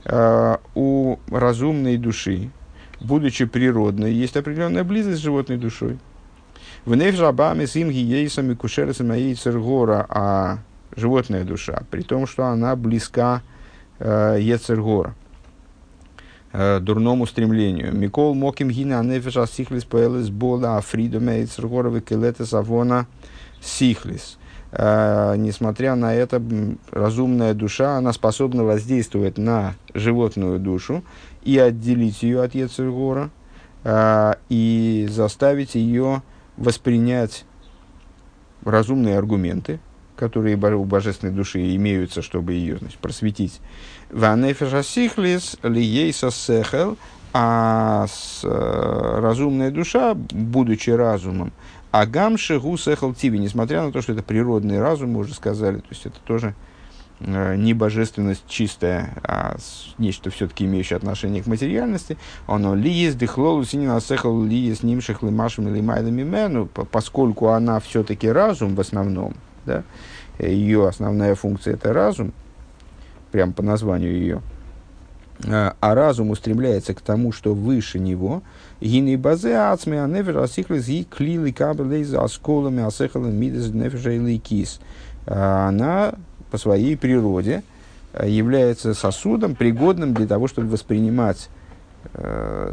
э, 0.05 0.57
у 0.75 1.17
разумной 1.31 1.97
души, 1.97 2.51
будучи 3.01 3.47
природной, 3.47 4.13
есть 4.13 4.37
определенная 4.37 4.85
близость 4.85 5.21
с 5.21 5.23
животной 5.23 5.57
душой. 5.57 5.99
В 6.85 6.95
нефежа 6.95 7.33
бамис 7.33 7.77
им 7.77 7.89
ейсами 7.89 8.55
кушересами 8.55 9.59
гора, 9.59 10.07
а 10.09 10.59
животная 10.95 11.45
душа, 11.45 11.83
при 11.91 12.03
том, 12.03 12.27
что 12.27 12.45
она 12.45 12.77
близка 12.77 13.41
э, 13.43 13.54
Ецергора, 14.01 15.15
дурному 16.53 17.27
стремлению. 17.27 17.95
Микол 17.95 18.35
моким 18.35 18.69
гина 18.69 19.03
нефеша 19.03 19.47
сихлис 19.47 19.85
пэлэс 19.85 20.31
бола 20.31 20.77
афридоме 20.77 21.43
Ецергора 21.43 21.91
векелетес 21.91 22.53
авона 22.55 23.07
сихлис. 23.61 24.39
Несмотря 24.73 25.95
на 25.95 26.13
это, 26.15 26.43
разумная 26.91 27.55
душа, 27.55 27.97
она 27.97 28.13
способна 28.13 28.65
воздействовать 28.65 29.39
на 29.39 29.75
животную 29.95 30.59
душу 30.59 31.05
и 31.45 31.57
отделить 31.59 32.25
ее 32.25 32.43
от 32.43 32.57
Ецергора, 32.57 33.31
э, 33.85 34.35
и 34.49 35.07
заставить 35.09 35.77
ее 35.77 36.23
воспринять 36.57 37.45
разумные 38.65 39.19
аргументы, 39.19 39.79
которые 40.17 40.57
у 40.57 40.85
божественной 40.85 41.33
души 41.33 41.75
имеются, 41.77 42.23
чтобы 42.23 42.53
ее 42.53 42.79
значит, 42.79 42.99
просветить. 42.99 43.61
Ванефешасихлис 44.11 45.57
лиейса 45.63 46.31
сехел, 46.31 46.97
а 47.33 48.07
с, 48.07 48.43
э, 48.45 49.19
разумная 49.21 49.73
душа, 49.73 50.15
будучи 50.15 50.91
разумом, 50.91 51.53
агам 51.91 52.39
шегу 52.39 52.77
сехел 52.77 53.13
тиви, 53.13 53.39
несмотря 53.39 53.83
на 53.83 53.91
то, 53.91 54.03
что 54.03 54.13
это 54.13 54.23
природный 54.23 54.81
разум, 54.81 55.13
мы 55.13 55.21
уже 55.21 55.35
сказали, 55.35 55.79
то 55.79 55.89
есть 55.91 56.07
это 56.07 56.21
тоже 56.25 56.55
э, 57.19 57.57
не 57.57 57.75
божественность 57.75 58.45
чистая, 58.47 59.15
а 59.25 59.57
нечто 59.99 60.31
все-таки 60.31 60.65
имеющее 60.65 60.97
отношение 60.97 61.43
к 61.43 61.47
материальности, 61.47 62.17
оно 62.47 62.77
ли 62.77 62.91
есть 62.91 63.19
дыхлолу 63.19 63.65
синина 63.65 64.01
сехал 64.01 64.41
ли 64.45 64.57
есть 64.57 64.85
нимших 64.85 65.23
лимашем 65.23 65.69
или 65.69 65.81
майлами 65.81 66.23
мену, 66.23 66.67
поскольку 66.67 67.49
она 67.49 67.81
все-таки 67.81 68.29
разум 68.29 68.77
в 68.77 68.81
основном, 68.81 69.35
да, 69.67 69.85
ее 70.39 70.89
основная 70.89 71.35
функция 71.35 71.75
это 71.75 71.93
разум, 71.93 72.33
прям 73.33 73.53
по 73.53 73.63
названию 73.63 74.13
ее, 74.13 74.43
а, 75.47 75.75
а 75.81 75.95
разум 75.95 76.31
устремляется 76.31 76.95
к 76.95 77.01
тому, 77.01 77.33
что 77.33 77.55
выше 77.55 77.99
него, 77.99 78.43
гины 78.81 79.17
базе 79.19 79.57
ацме 79.57 80.03
анефер 80.03 80.39
асихлес 80.39 80.89
и 80.89 81.05
клили 81.05 81.51
кабелейза 81.51 82.23
асколами 82.23 82.83
асехален 82.83 83.35
мидес 83.35 83.71
кис. 84.41 84.81
А, 85.27 85.69
она 85.69 86.15
по 86.51 86.59
своей 86.59 86.97
природе 86.97 87.63
а, 88.13 88.27
является 88.27 88.95
сосудом, 88.95 89.55
пригодным 89.55 90.15
для 90.15 90.27
того, 90.27 90.47
чтобы 90.47 90.69
воспринимать 90.69 91.49
э, 92.13 92.73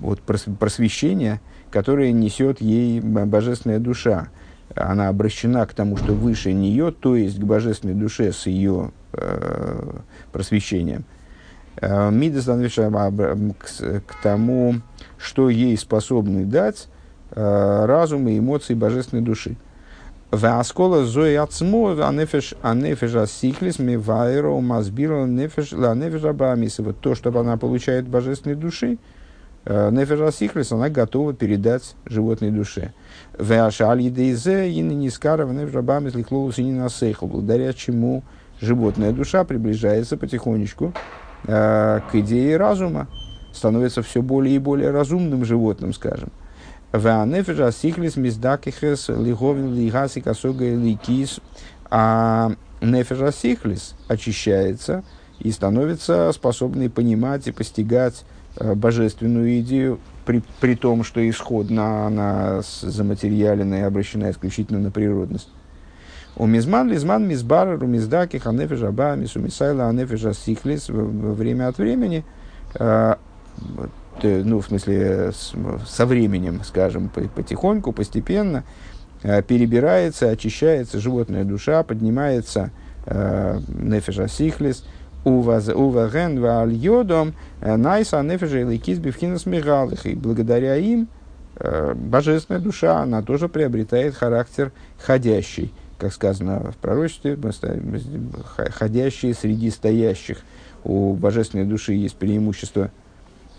вот, 0.00 0.20
просвещение, 0.20 1.40
которое 1.70 2.12
несет 2.12 2.60
ей 2.60 3.00
божественная 3.00 3.78
душа 3.78 4.28
она 4.74 5.08
обращена 5.08 5.66
к 5.66 5.74
тому, 5.74 5.96
что 5.96 6.12
выше 6.14 6.52
нее, 6.52 6.92
то 6.92 7.16
есть 7.16 7.38
к 7.38 7.44
божественной 7.44 7.94
душе 7.94 8.32
с 8.32 8.46
ее 8.46 8.90
э, 9.12 9.98
просвещением. 10.32 11.04
Э, 11.76 12.10
Мидас 12.10 12.46
к 12.46 14.22
тому, 14.22 14.76
что 15.18 15.50
ей 15.50 15.76
способны 15.76 16.44
дать 16.44 16.88
э, 17.30 17.84
разум 17.86 18.28
и 18.28 18.38
эмоции 18.38 18.74
божественной 18.74 19.22
души. 19.22 19.56
Васкола 20.30 21.04
зои 21.04 21.34
ацмо 21.34 21.92
анефеш 22.04 22.54
анефеш 22.60 23.14
асихлис 23.14 23.78
мивайро 23.78 24.60
мазбиро 24.60 25.26
нефеш 25.26 25.72
ла 25.72 25.94
нефеш. 25.94 26.78
Вот 26.78 26.98
то, 27.00 27.14
что 27.14 27.38
она 27.38 27.56
получает 27.56 28.08
божественной 28.08 28.56
души, 28.56 28.94
э, 28.94 28.96
нефеш 29.66 30.20
асихлис, 30.20 30.72
она 30.72 30.90
готова 30.90 31.32
передать 31.32 31.94
животной 32.04 32.50
душе. 32.50 32.92
Благодаря 37.22 37.72
чему 37.72 38.22
животная 38.60 39.12
душа 39.12 39.44
приближается 39.44 40.16
потихонечку 40.16 40.92
э, 41.44 42.00
к 42.10 42.14
идее 42.14 42.56
разума, 42.58 43.08
становится 43.52 44.02
все 44.02 44.20
более 44.20 44.56
и 44.56 44.58
более 44.58 44.90
разумным 44.90 45.44
животным, 45.44 45.94
скажем. 45.94 46.30
А 46.92 47.26
нефежа 52.82 53.32
очищается 54.08 55.04
и 55.40 55.50
становится 55.50 56.30
способной 56.32 56.90
понимать 56.90 57.46
и 57.48 57.52
постигать 57.52 58.22
э, 58.22 58.33
божественную 58.58 59.60
идею 59.60 59.98
при, 60.24 60.42
при 60.60 60.74
том, 60.74 61.04
что 61.04 61.28
исходно 61.28 62.06
она 62.06 62.62
заматериалена 62.62 63.76
и 63.76 63.82
обращена 63.82 64.30
исключительно 64.30 64.78
на 64.78 64.90
природность. 64.90 65.48
У 66.36 66.46
мизман 66.46 66.90
лизман 66.90 67.28
мизбар 67.28 67.82
у 67.82 67.86
миздаки 67.86 68.38
ханефеш 68.38 68.82
аба 68.82 69.14
мису 69.14 69.38
мисайла 69.38 69.86
анефеш 69.86 70.24
асихлис 70.24 70.88
время 70.88 71.68
от 71.68 71.78
времени, 71.78 72.24
э, 72.78 73.14
ну, 74.22 74.60
в 74.60 74.66
смысле, 74.66 75.32
со 75.86 76.06
временем, 76.06 76.62
скажем, 76.64 77.08
потихоньку, 77.08 77.92
постепенно, 77.92 78.64
э, 79.22 79.42
перебирается, 79.42 80.30
очищается 80.30 80.98
животная 80.98 81.44
душа, 81.44 81.84
поднимается 81.84 82.70
э, 83.06 83.60
нефеш 83.68 84.18
асихлис, 84.18 84.84
Уваген 85.24 86.40
вааль 86.40 86.74
йодом 86.74 87.34
э, 87.60 87.76
найса 87.76 88.22
нефежа 88.22 88.60
и 88.60 88.64
ликис 88.64 88.98
бифхинас 88.98 89.46
мигалых. 89.46 90.06
И 90.06 90.14
благодаря 90.14 90.76
им 90.76 91.08
э, 91.56 91.94
божественная 91.94 92.60
душа, 92.60 93.00
она 93.00 93.22
тоже 93.22 93.48
приобретает 93.48 94.14
характер 94.14 94.70
ходящий, 94.98 95.72
как 95.98 96.12
сказано 96.12 96.72
в 96.72 96.76
пророчестве, 96.76 97.38
ходящие 98.70 99.34
среди 99.34 99.70
стоящих. 99.70 100.42
У 100.84 101.14
божественной 101.14 101.64
души 101.64 101.94
есть 101.94 102.16
преимущество 102.16 102.90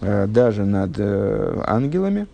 э, 0.02 0.28
даже 0.28 0.66
над 0.66 1.00
ангелами, 1.00 2.28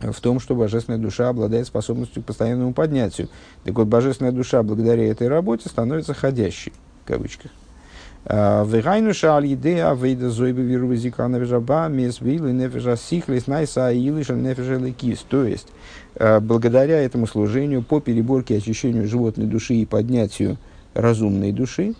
в 0.00 0.20
том, 0.20 0.38
что 0.38 0.54
божественная 0.54 1.00
душа 1.00 1.30
обладает 1.30 1.66
способностью 1.66 2.22
к 2.22 2.26
постоянному 2.26 2.74
поднятию. 2.74 3.28
Так 3.64 3.74
вот, 3.74 3.88
божественная 3.88 4.32
душа 4.32 4.62
благодаря 4.62 5.10
этой 5.10 5.26
работе 5.26 5.68
становится 5.68 6.14
ходящей, 6.14 6.72
в 7.04 7.08
кавычках. 7.08 7.50
Вегайнуша 8.26 9.34
аль 9.34 9.52
идея 9.52 9.92
вейда 9.92 10.30
зойбы 10.30 10.62
виру 10.62 10.88
визика 10.88 11.28
невежаба 11.28 11.88
мес 11.88 12.22
вилы 12.22 12.52
нефежа 12.52 12.96
сихлис 12.96 13.46
найса 13.46 13.92
илыша 13.92 14.32
нефежа 14.32 14.76
лекис. 14.76 15.26
То 15.28 15.44
есть, 15.44 15.68
благодаря 16.40 17.02
этому 17.02 17.26
служению 17.26 17.82
по 17.82 18.00
переборке 18.00 18.54
и 18.54 18.58
очищению 18.58 19.06
животной 19.06 19.44
души 19.44 19.74
и 19.74 19.84
поднятию 19.84 20.56
разумной 20.94 21.52
души, 21.52 21.94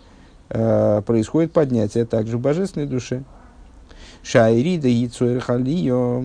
происходит 0.49 1.51
поднятие 1.51 2.05
также 2.05 2.39
божественной 2.39 2.87
душе. 2.87 3.23
Шайрида 4.23 4.87
яйцоэрхалио, 4.87 6.23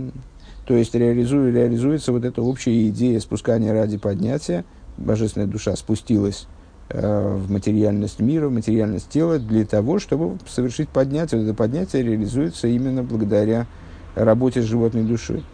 то 0.64 0.74
есть 0.74 0.94
реализует, 0.94 1.54
реализуется 1.54 2.12
вот 2.12 2.24
эта 2.24 2.40
общая 2.40 2.88
идея 2.88 3.20
спускания 3.20 3.74
ради 3.74 3.98
поднятия. 3.98 4.64
Божественная 4.96 5.46
душа 5.46 5.76
спустилась 5.76 6.46
в 6.92 7.50
материальность 7.50 8.18
мира, 8.20 8.48
в 8.48 8.52
материальность 8.52 9.08
тела 9.08 9.38
для 9.38 9.64
того, 9.64 9.98
чтобы 9.98 10.38
совершить 10.48 10.88
поднятие. 10.88 11.44
Это 11.44 11.54
поднятие 11.54 12.02
реализуется 12.02 12.66
именно 12.68 13.02
благодаря 13.02 13.66
работе 14.14 14.60
с 14.62 14.64
животной 14.64 15.04
душой. 15.04 15.44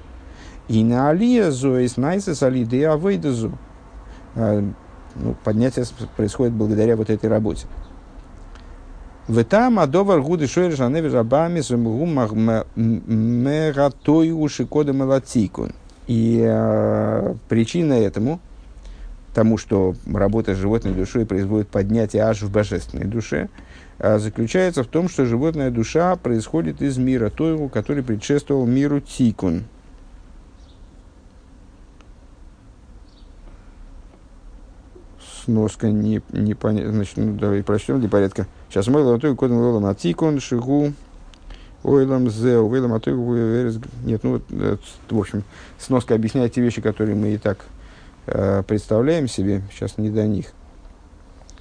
И 0.68 0.82
на 0.82 1.10
алия 1.10 1.50
зоис 1.50 1.96
найсес 1.96 2.42
алиды 2.42 2.84
авейдазу. 2.84 3.52
Э, 4.34 4.62
ну, 5.14 5.36
поднятие 5.44 5.84
происходит 6.16 6.54
благодаря 6.54 6.96
вот 6.96 7.10
этой 7.10 7.28
работе. 7.28 7.66
В 9.28 9.44
там 9.44 9.78
адовар 9.78 10.22
гуды 10.22 10.46
шойр 10.46 10.72
жаневе 10.72 11.10
жабами 11.10 11.60
сумгу 11.60 12.06
мегатой 12.76 14.30
уши 14.30 14.66
кода 14.66 14.92
мелатикун. 14.92 15.72
И 16.06 16.40
э, 16.42 17.34
причина 17.48 17.94
этому– 17.94 18.40
тому, 19.36 19.58
что 19.58 19.94
работа 20.10 20.54
с 20.54 20.58
животной 20.58 20.94
душой 20.94 21.26
производит 21.26 21.68
поднятие 21.68 22.22
аж 22.22 22.40
в 22.40 22.50
божественной 22.50 23.04
душе, 23.04 23.50
а 23.98 24.18
заключается 24.18 24.82
в 24.82 24.86
том, 24.86 25.10
что 25.10 25.26
животная 25.26 25.70
душа 25.70 26.16
происходит 26.16 26.80
из 26.80 26.96
мира 26.96 27.28
Тойру, 27.28 27.68
который 27.68 28.02
предшествовал 28.02 28.64
миру 28.64 28.98
Тикун. 29.00 29.64
Сноска 35.44 35.90
не, 35.90 36.22
не 36.30 36.54
понятно. 36.54 36.92
Значит, 36.92 37.18
ну, 37.18 37.34
давай 37.34 37.62
прочтем 37.62 38.00
для 38.00 38.08
порядка. 38.08 38.46
Сейчас 38.70 38.86
мы 38.86 39.02
лотой 39.02 39.36
кодом 39.36 39.58
лолом 39.58 39.84
а 39.84 39.94
Тикун, 39.94 40.40
Шигу, 40.40 40.94
Ойлам 41.84 42.30
Зеу, 42.30 42.70
Ойлам 42.70 42.94
Атойгу, 42.94 43.34
Нет, 44.02 44.24
ну 44.24 44.32
вот, 44.32 44.44
э, 44.48 44.78
в 45.10 45.18
общем, 45.18 45.44
сноска 45.78 46.14
объясняет 46.14 46.54
те 46.54 46.62
вещи, 46.62 46.80
которые 46.80 47.16
мы 47.16 47.34
и 47.34 47.36
так 47.36 47.66
представляем 48.26 49.28
себе, 49.28 49.62
сейчас 49.70 49.98
не 49.98 50.10
до 50.10 50.26
них. 50.26 50.46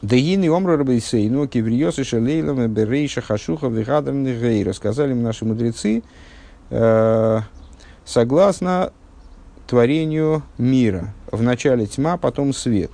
Дагины 0.01 0.51
омра 0.51 0.77
рабейсейну 0.77 1.47
кивриосы 1.47 2.03
шалейлам 2.03 2.67
берейша 2.67 3.21
хашуха 3.21 3.67
вихадрам 3.67 4.23
гейра. 4.23 4.73
Сказали 4.73 5.13
наши 5.13 5.45
мудрецы, 5.45 6.03
э, 6.69 7.39
согласно 8.03 8.91
творению 9.67 10.43
мира. 10.57 11.13
В 11.31 11.41
начале 11.41 11.85
тьма, 11.87 12.17
потом 12.17 12.53
свет. 12.53 12.91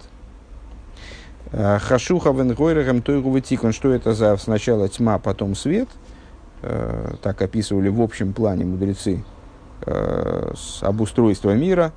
Хашуха 1.52 2.32
венгойрахам 2.32 3.02
тойгу 3.02 3.30
ватикон. 3.30 3.74
Что 3.74 3.92
это 3.94 4.14
за 4.14 4.38
сначала 4.38 4.88
тьма, 4.88 5.20
потом 5.20 5.56
свет? 5.56 5.90
Так 6.62 7.42
описывали 7.42 7.90
в 7.90 8.02
общем 8.02 8.32
плане 8.32 8.64
мудрецы 8.64 9.24
обустройство 10.82 11.52
мира. 11.52 11.92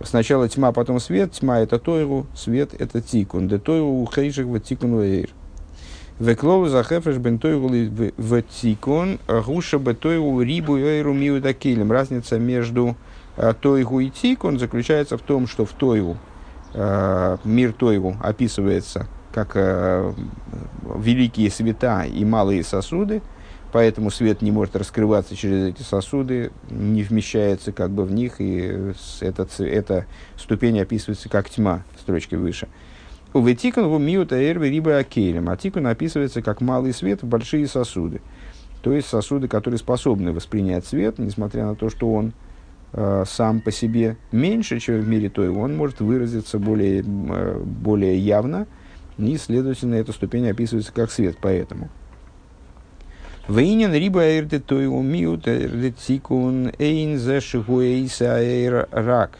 Сначала 0.00 0.48
тьма, 0.48 0.72
потом 0.72 1.00
свет. 1.00 1.32
Тьма– 1.32 1.58
это 1.60 1.78
тойру, 1.78 2.26
свет– 2.34 2.74
это 2.78 3.00
тикун. 3.00 3.48
Де 3.48 3.58
тойру 3.58 4.08
хейших 4.12 4.46
в 4.46 4.58
тикун 4.60 5.00
вейр. 5.00 5.30
Веклову 6.18 6.68
захефреш 6.68 7.16
бен 7.16 7.38
тойру 7.38 7.68
в 7.68 8.42
тикун, 8.42 9.18
гуша 9.26 9.78
бе 9.78 9.94
тойру 9.94 10.40
рибу 10.40 10.76
вейру 10.76 11.12
миудакилем. 11.12 11.90
Разница 11.92 12.38
между 12.38 12.96
тойгу 13.60 14.00
и 14.00 14.10
тикун 14.10 14.58
заключается 14.58 15.16
в 15.16 15.22
том, 15.22 15.46
что 15.46 15.64
в 15.64 15.72
тойгу 15.72 16.16
мир 17.44 17.72
Тойву 17.72 18.16
описывается 18.22 19.06
как 19.32 19.56
великие 20.96 21.50
света 21.50 22.04
и 22.04 22.24
малые 22.24 22.64
сосуды, 22.64 23.22
поэтому 23.72 24.10
свет 24.10 24.42
не 24.42 24.50
может 24.50 24.76
раскрываться 24.76 25.34
через 25.34 25.68
эти 25.68 25.82
сосуды, 25.82 26.52
не 26.70 27.02
вмещается 27.02 27.72
как 27.72 27.90
бы 27.90 28.04
в 28.04 28.12
них, 28.12 28.40
и 28.40 28.92
эта, 29.20 29.48
эта 29.58 30.06
ступень 30.36 30.78
описывается 30.80 31.28
как 31.28 31.48
тьма, 31.48 31.82
строчкой 32.00 32.38
выше. 32.38 32.68
У 33.34 33.42
Ветикон 33.42 33.88
в 33.88 33.98
миута 33.98 34.36
эрве 34.36 34.68
риба 34.68 34.98
акелем, 34.98 35.48
а 35.48 35.56
тикун 35.56 35.86
описывается 35.86 36.42
как 36.42 36.60
малый 36.60 36.92
свет 36.92 37.22
в 37.22 37.26
большие 37.26 37.66
сосуды. 37.66 38.20
То 38.82 38.92
есть 38.92 39.08
сосуды, 39.08 39.48
которые 39.48 39.78
способны 39.78 40.32
воспринять 40.32 40.84
свет, 40.84 41.18
несмотря 41.18 41.64
на 41.64 41.74
то, 41.74 41.88
что 41.88 42.12
он 42.12 42.34
э, 42.92 43.24
сам 43.26 43.60
по 43.60 43.70
себе 43.70 44.18
меньше, 44.32 44.80
чем 44.80 45.00
в 45.00 45.08
мире 45.08 45.30
той, 45.30 45.48
он 45.48 45.76
может 45.76 46.00
выразиться 46.00 46.58
более, 46.58 47.02
э, 47.02 47.58
более 47.64 48.18
явно, 48.18 48.66
и, 49.16 49.36
следовательно, 49.38 49.94
эта 49.94 50.12
ступень 50.12 50.48
описывается 50.50 50.92
как 50.92 51.10
свет, 51.10 51.38
поэтому. 51.40 51.88
Вейнин 53.48 53.92
риба 53.92 54.38
эрде 54.38 54.60
той 54.60 54.86
умиют 54.86 55.48
эрде 55.48 55.90
цикун 55.90 56.72
эйн 56.78 57.18
зе 57.18 57.40
шигуэйса 57.40 58.86
рак. 58.92 59.38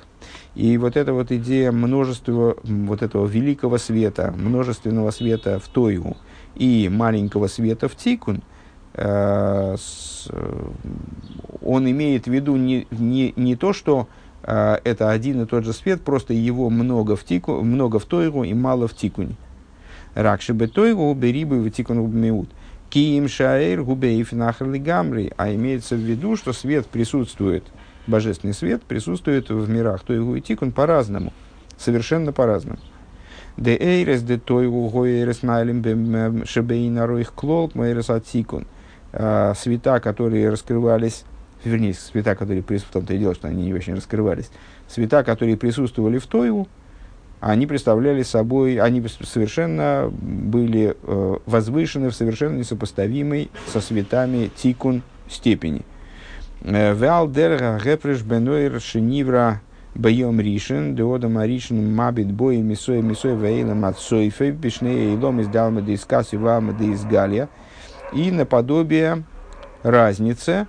И 0.54 0.76
вот 0.76 0.96
эта 0.96 1.12
вот 1.12 1.30
идея 1.30 1.70
множества, 1.72 2.56
вот 2.64 3.02
этого 3.02 3.26
великого 3.26 3.78
света, 3.78 4.34
множественного 4.36 5.10
света 5.10 5.58
в 5.58 5.68
Тойу 5.68 6.16
и 6.56 6.90
маленького 6.92 7.46
света 7.46 7.88
в 7.88 7.96
Тикун, 7.96 8.42
э, 8.94 9.76
он 11.62 11.90
имеет 11.90 12.24
в 12.24 12.30
виду 12.30 12.56
не, 12.56 12.86
не, 12.90 13.32
не 13.36 13.56
то, 13.56 13.72
что 13.72 14.08
э, 14.42 14.78
это 14.84 15.10
один 15.10 15.42
и 15.42 15.46
тот 15.46 15.64
же 15.64 15.72
свет, 15.72 16.02
просто 16.02 16.34
его 16.34 16.68
много 16.68 17.16
в, 17.16 17.24
тику, 17.24 17.62
много 17.62 17.98
в 17.98 18.04
Тойру 18.04 18.42
и 18.42 18.52
мало 18.52 18.88
в 18.88 18.94
Тикуне. 18.94 19.36
Ракши 20.14 20.52
бы 20.52 20.66
Тойру 20.66 21.14
берибы 21.14 21.60
в 21.62 21.70
Тикуну 21.70 22.06
меут. 22.06 22.50
Киим 22.92 23.26
шаэр 23.26 23.84
губеев 23.84 24.32
нахрли 24.32 24.76
гамри. 24.76 25.32
А 25.38 25.50
имеется 25.54 25.96
в 25.96 26.00
виду, 26.00 26.36
что 26.36 26.52
свет 26.52 26.86
присутствует, 26.86 27.64
божественный 28.06 28.52
свет 28.52 28.82
присутствует 28.82 29.48
в 29.48 29.70
мирах 29.70 30.02
Тойру 30.02 30.34
и 30.34 30.42
Тикун 30.42 30.72
по-разному, 30.72 31.32
совершенно 31.78 32.32
по-разному. 32.32 32.78
Де 33.56 33.76
эйрес 33.76 34.22
де 34.22 34.38
тойгу 34.38 34.88
гоэрес 34.90 35.42
найлем 35.42 36.44
шебейна 36.44 37.06
роих 37.06 37.32
клолк 37.32 37.74
мэйрес 37.74 38.10
атикун. 38.10 38.66
А, 39.14 39.54
света, 39.54 39.98
которые 39.98 40.50
раскрывались 40.50 41.24
вернее, 41.64 41.94
света, 41.94 42.34
которые 42.34 42.62
присутствовали, 42.62 43.04
в 43.04 43.06
том-то 43.06 43.14
и 43.14 43.18
дело, 43.18 43.34
что 43.34 43.48
они 43.48 43.64
не 43.64 43.74
очень 43.74 43.94
раскрывались, 43.94 44.50
света, 44.88 45.22
которые 45.24 45.56
присутствовали 45.56 46.18
в 46.18 46.26
Тойву, 46.26 46.68
они 47.50 47.66
представляли 47.66 48.22
собой, 48.22 48.76
они 48.78 49.02
совершенно 49.22 50.10
были 50.12 50.96
э, 51.02 51.36
возвышены 51.46 52.10
в 52.10 52.14
совершенно 52.14 52.58
несопоставимой 52.58 53.50
со 53.66 53.80
светами 53.80 54.50
тикун 54.54 55.02
степени. 55.28 55.82
Э, 56.62 56.94
Веалдерга 56.94 57.80
гепреш 57.82 58.22
бенойр 58.22 58.80
шинивра 58.80 59.60
боем 59.94 60.40
ришен, 60.40 60.96
деода 60.96 61.28
маришен 61.28 61.94
мабит 61.94 62.32
бой 62.32 62.58
мисой 62.58 63.02
мисой 63.02 63.36
вейла 63.36 63.74
мацойфе, 63.74 64.50
бишнее 64.50 65.14
илом 65.14 65.40
из 65.40 65.48
далма 65.48 65.82
дискас 65.82 66.32
и 66.32 66.36
вама 66.36 66.74
галия. 67.10 67.48
И 68.12 68.30
наподобие 68.30 69.24
разницы, 69.82 70.66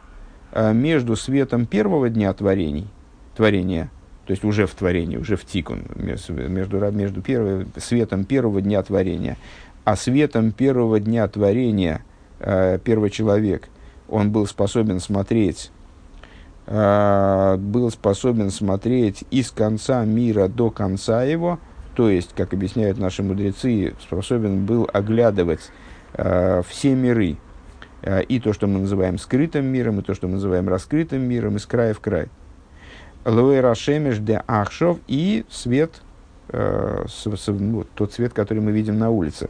Э, 0.56 0.72
между 0.72 1.16
светом 1.16 1.66
первого 1.66 2.10
дня 2.10 2.32
творений, 2.32 2.88
творения, 3.36 3.90
то 4.26 4.32
есть 4.32 4.44
уже 4.44 4.68
в 4.68 4.74
творении, 4.74 5.18
уже 5.18 5.36
в 5.36 5.46
тикун, 5.46 5.84
между, 5.96 6.34
между 6.92 7.22
первым, 7.22 7.68
светом 7.78 8.26
первого 8.26 8.62
дня 8.62 8.82
творения, 8.84 9.38
а 9.84 9.96
светом 9.96 10.52
первого 10.52 11.00
дня 11.00 11.28
творения 11.28 12.04
э, 12.40 12.80
первый 12.84 13.10
человек, 13.10 13.70
он 14.08 14.32
был 14.32 14.48
способен 14.48 15.00
смотреть, 15.00 15.72
э, 16.68 17.56
был 17.58 17.92
способен 17.92 18.50
смотреть 18.50 19.24
из 19.32 19.52
конца 19.52 20.06
мира 20.06 20.48
до 20.48 20.72
конца 20.72 21.24
его, 21.24 21.60
то 21.96 22.10
есть, 22.10 22.34
как 22.36 22.54
объясняют 22.54 22.98
наши 22.98 23.24
мудрецы, 23.24 23.94
способен 24.02 24.66
был 24.66 24.90
оглядывать 24.92 25.72
э, 26.14 26.62
все 26.68 26.96
миры, 26.96 27.38
Э, 28.04 28.22
и 28.22 28.40
то, 28.40 28.54
что 28.54 28.68
мы 28.68 28.80
называем 28.80 29.18
скрытым 29.18 29.66
миром, 29.66 30.00
и 30.00 30.04
то, 30.04 30.14
что 30.14 30.28
мы 30.28 30.34
называем 30.34 30.68
раскрытым 30.68 31.22
миром, 31.22 31.56
из 31.56 31.66
края 31.66 31.94
в 31.94 32.02
край. 32.02 32.28
Луэра 33.26 33.74
Шемеш 33.76 34.18
де 34.18 34.42
Ахшов 34.48 35.00
и 35.08 35.46
свет, 35.50 36.02
э, 36.50 37.06
с, 37.08 37.26
с, 37.26 37.48
ну, 37.48 37.86
тот 37.96 38.14
свет, 38.14 38.34
который 38.34 38.60
мы 38.60 38.72
видим 38.72 38.98
на 38.98 39.10
улице. 39.10 39.50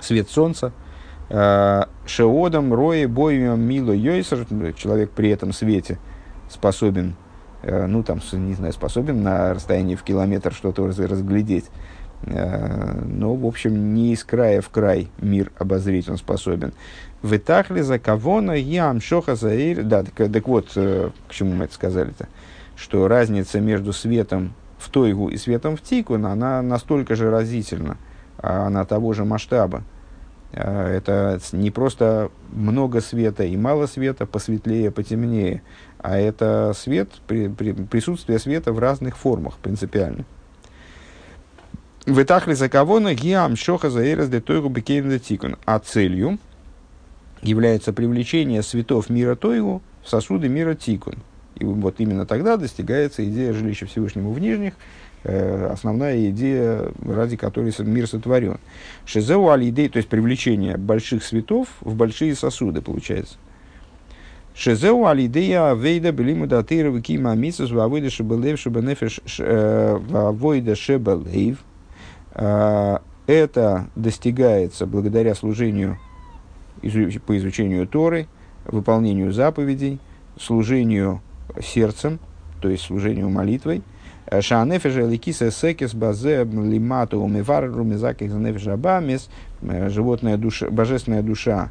Свет 0.00 0.30
солнца. 0.30 0.72
Э, 1.28 1.84
Шеодом, 2.06 2.72
Рои, 2.72 3.06
Боем, 3.06 3.60
Мило, 3.60 3.92
Йойсер, 3.92 4.46
человек 4.74 5.10
при 5.10 5.30
этом 5.30 5.52
свете 5.52 5.98
способен, 6.50 7.16
э, 7.62 7.86
ну 7.86 8.02
там, 8.02 8.20
не 8.32 8.54
знаю, 8.54 8.72
способен 8.72 9.22
на 9.22 9.54
расстоянии 9.54 9.94
в 9.94 10.02
километр 10.02 10.52
что-то 10.52 10.86
разглядеть. 10.86 11.66
Э, 12.26 13.02
но, 13.04 13.34
в 13.34 13.46
общем, 13.46 13.94
не 13.94 14.12
из 14.12 14.24
края 14.24 14.60
в 14.60 14.68
край 14.70 15.08
мир 15.18 15.52
обозрить 15.58 16.08
он 16.08 16.16
способен. 16.16 16.72
Вытахли 17.22 17.80
за 17.80 17.98
кавона 17.98 18.52
ям 18.52 19.00
шоха 19.00 19.34
заир. 19.34 19.82
Да, 19.82 20.04
так, 20.04 20.32
так 20.32 20.48
вот, 20.48 20.72
э, 20.76 21.10
к 21.28 21.32
чему 21.32 21.54
мы 21.54 21.64
это 21.64 21.74
сказали-то? 21.74 22.28
Что 22.76 23.08
разница 23.08 23.60
между 23.60 23.92
светом 23.92 24.54
в 24.78 24.88
Тойгу 24.90 25.28
и 25.28 25.36
светом 25.36 25.76
в 25.76 25.82
Тикун, 25.82 26.26
она 26.26 26.60
настолько 26.62 27.14
же 27.14 27.30
разительна, 27.30 27.96
а 28.38 28.66
она 28.66 28.84
того 28.84 29.12
же 29.12 29.24
масштаба. 29.24 29.82
А, 30.52 30.88
это 30.88 31.40
не 31.52 31.70
просто 31.70 32.30
много 32.50 33.00
света 33.00 33.44
и 33.44 33.56
мало 33.56 33.86
света, 33.86 34.26
посветлее, 34.26 34.90
потемнее, 34.90 35.62
а 35.98 36.18
это 36.18 36.72
свет, 36.76 37.10
при, 37.26 37.48
при, 37.48 37.72
присутствие 37.72 38.38
света 38.38 38.72
в 38.72 38.78
разных 38.78 39.16
формах 39.16 39.58
принципиально. 39.58 40.24
Вытахли 42.06 42.52
за 42.52 42.68
кавона 42.68 43.14
гиам 43.14 43.56
шоха 43.56 43.88
заирас 43.88 44.28
де 44.28 44.40
тойгу 44.40 44.68
бекейн 44.68 45.18
тикун. 45.18 45.56
А 45.64 45.78
целью 45.78 46.38
является 47.44 47.92
привлечение 47.92 48.62
светов 48.62 49.10
мира 49.10 49.36
Тойгу 49.36 49.82
в 50.02 50.08
сосуды 50.08 50.48
мира 50.48 50.74
Тикун. 50.74 51.16
И 51.56 51.64
вот 51.64 51.96
именно 51.98 52.26
тогда 52.26 52.56
достигается 52.56 53.24
идея 53.24 53.52
жилища 53.52 53.86
Всевышнему 53.86 54.32
в 54.32 54.38
нижних, 54.40 54.74
э, 55.22 55.68
основная 55.72 56.30
идея, 56.30 56.92
ради 57.04 57.36
которой 57.36 57.72
мир 57.80 58.08
сотворен. 58.08 58.58
Шизеу 59.06 59.50
алидей, 59.50 59.88
то 59.88 59.98
есть 59.98 60.08
привлечение 60.08 60.76
больших 60.76 61.22
светов 61.22 61.68
в 61.80 61.94
большие 61.94 62.34
сосуды, 62.34 62.82
получается. 62.82 63.36
Шизеу 64.54 65.06
алидея 65.06 65.74
вейда 65.74 66.12
белиму 66.12 66.46
датыра 66.46 66.88
векима 66.88 67.32
амисус 67.32 67.70
вавойда 67.70 68.10
шебелев 68.10 68.58
шебенефеш 68.58 69.20
э, 69.38 69.96
вавойда 69.98 70.76
шебелев. 70.76 71.58
Э, 72.34 72.98
это 73.26 73.88
достигается 73.96 74.86
благодаря 74.86 75.34
служению 75.34 75.98
по 77.26 77.36
изучению 77.38 77.86
Торы, 77.86 78.26
выполнению 78.66 79.32
заповедей, 79.32 79.98
служению 80.38 81.20
сердцем, 81.62 82.18
то 82.60 82.68
есть 82.68 82.84
служению 82.84 83.30
молитвой. 83.30 83.82
Шаанефеша 84.40 85.02
ликиса 85.02 85.50
секес 85.50 85.94
базе 85.94 86.44
лимату 86.44 87.20
умивар 87.20 87.70
румизаких 87.70 88.30
занефеша 88.30 88.76
бамес. 88.76 89.28
Животная 89.60 90.36
душа, 90.36 90.70
божественная 90.70 91.22
душа 91.22 91.70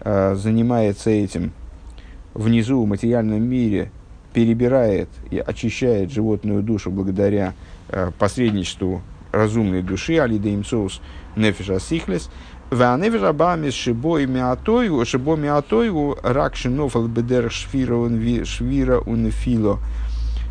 э, 0.00 0.34
занимается 0.34 1.10
этим 1.10 1.52
внизу 2.34 2.82
в 2.82 2.86
материальном 2.86 3.42
мире, 3.42 3.90
перебирает 4.34 5.08
и 5.30 5.38
очищает 5.38 6.10
животную 6.12 6.62
душу 6.62 6.90
благодаря 6.90 7.54
э, 7.88 8.10
посредничеству 8.18 9.02
разумной 9.32 9.82
души, 9.82 10.18
алидеимсоус 10.18 11.00
нефеша 11.36 11.78
сихлес. 11.78 12.30
Ваневер 12.70 13.26
Абамис 13.26 13.74
Шибой 13.74 14.26
Миатойгу, 14.26 15.04
Шибо 15.04 15.36
Миатойгу, 15.36 16.18
Рак 16.22 16.56
Шинофал 16.56 17.06
Бедер 17.06 17.50
Швира 17.50 18.44
Швира 18.44 18.98
Унефило, 18.98 19.78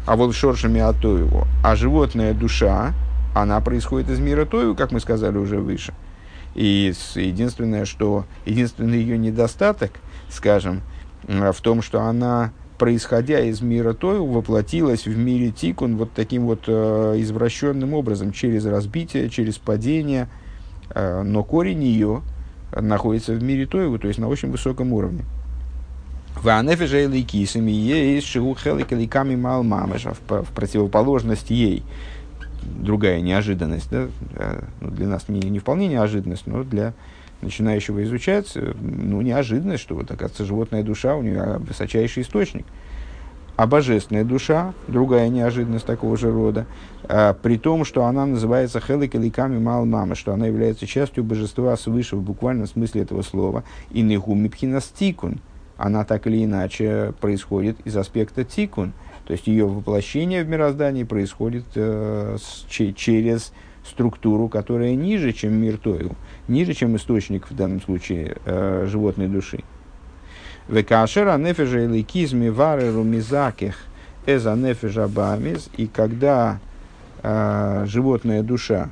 а 0.05 0.15
вот 0.15 0.35
Шорша 0.35 0.67
Миатойгу. 0.67 1.47
А 1.63 1.75
животная 1.75 2.33
душа, 2.33 2.93
она 3.35 3.59
происходит 3.61 4.09
из 4.09 4.19
мира 4.19 4.45
Тою, 4.45 4.75
как 4.75 4.91
мы 4.91 4.99
сказали 4.99 5.37
уже 5.37 5.59
выше. 5.59 5.93
И 6.55 6.93
единственное, 7.15 7.85
что, 7.85 8.25
единственный 8.45 8.99
ее 8.99 9.17
недостаток, 9.17 9.93
скажем, 10.29 10.81
в 11.23 11.61
том, 11.61 11.81
что 11.81 12.01
она, 12.01 12.51
происходя 12.77 13.39
из 13.39 13.61
мира 13.61 13.93
Тою, 13.93 14.27
воплотилась 14.27 15.07
в 15.07 15.17
мире 15.17 15.51
Тикун 15.51 15.97
вот 15.97 16.11
таким 16.13 16.45
вот 16.45 16.65
э, 16.67 17.15
извращенным 17.17 17.93
образом, 17.93 18.33
через 18.33 18.65
разбитие, 18.65 19.29
через 19.29 19.57
падение, 19.57 20.23
э, 20.23 20.42
но 20.95 21.43
корень 21.43 21.83
ее 21.83 22.21
находится 22.75 23.33
в 23.33 23.43
мире 23.43 23.65
Тою, 23.65 23.97
то 23.99 24.07
есть 24.07 24.19
на 24.19 24.27
очень 24.27 24.51
высоком 24.51 24.93
уровне. 24.93 25.23
В 30.19 30.51
противоположность 30.53 31.49
ей 31.49 31.83
другая 32.63 33.21
неожиданность, 33.21 33.89
да, 33.89 34.07
э, 34.35 34.63
ну, 34.81 34.89
для 34.89 35.07
нас 35.07 35.29
не, 35.29 35.39
не 35.39 35.59
вполне 35.59 35.87
неожиданность, 35.87 36.47
но 36.47 36.63
для 36.63 36.93
начинающего 37.41 38.03
изучать, 38.03 38.51
э, 38.55 38.73
ну, 38.81 39.21
неожиданность, 39.21 39.83
что 39.83 39.95
вот, 39.95 40.11
оказывается, 40.11 40.45
животная 40.45 40.83
душа, 40.83 41.15
у 41.15 41.21
нее 41.21 41.57
высочайший 41.59 42.23
источник. 42.23 42.65
А 43.55 43.67
божественная 43.67 44.23
душа, 44.23 44.73
другая 44.87 45.29
неожиданность 45.29 45.85
такого 45.85 46.17
же 46.17 46.31
рода, 46.31 46.65
а, 47.03 47.33
при 47.33 47.57
том, 47.57 47.85
что 47.85 48.05
она 48.05 48.25
называется 48.25 48.79
хелек 48.79 49.13
или 49.15 49.29
ками 49.29 49.59
мал 49.59 49.85
мама, 49.85 50.15
что 50.15 50.33
она 50.33 50.47
является 50.47 50.87
частью 50.87 51.23
божества 51.23 51.77
свыше 51.77 52.15
в 52.15 52.21
буквальном 52.21 52.67
смысле 52.67 53.03
этого 53.03 53.21
слова, 53.21 53.63
и 53.91 54.01
нехуми 54.01 54.47
пхинастикун, 54.47 55.39
она 55.77 56.03
так 56.03 56.25
или 56.27 56.43
иначе 56.43 57.13
происходит 57.19 57.77
из 57.85 57.95
аспекта 57.95 58.43
тикун– 58.43 58.93
то 59.25 59.33
есть 59.33 59.47
ее 59.47 59.65
воплощение 59.65 60.43
в 60.43 60.49
мироздании 60.49 61.03
происходит 61.03 61.65
э, 61.75 62.37
с, 62.39 62.65
че, 62.69 62.93
через 62.93 63.53
структуру, 63.85 64.49
которая 64.49 64.95
ниже, 64.95 65.31
чем 65.31 65.53
мир 65.53 65.77
Тойл, 65.77 66.11
ниже, 66.47 66.73
чем 66.73 66.95
источник 66.95 67.49
в 67.49 67.55
данном 67.55 67.81
случае 67.81 68.37
э, 68.45 68.85
животной 68.89 69.27
души. 69.27 69.63
Векашера 70.67 71.37
нефежа 71.37 71.85
или 71.85 72.01
кизми 72.03 72.49
вареру 72.49 73.03
мизаких 73.03 73.75
эза 74.25 74.55
нефежа 74.55 75.07
бамис, 75.07 75.69
и 75.77 75.87
когда 75.87 76.59
э, 77.21 77.85
животная 77.87 78.43
душа, 78.43 78.89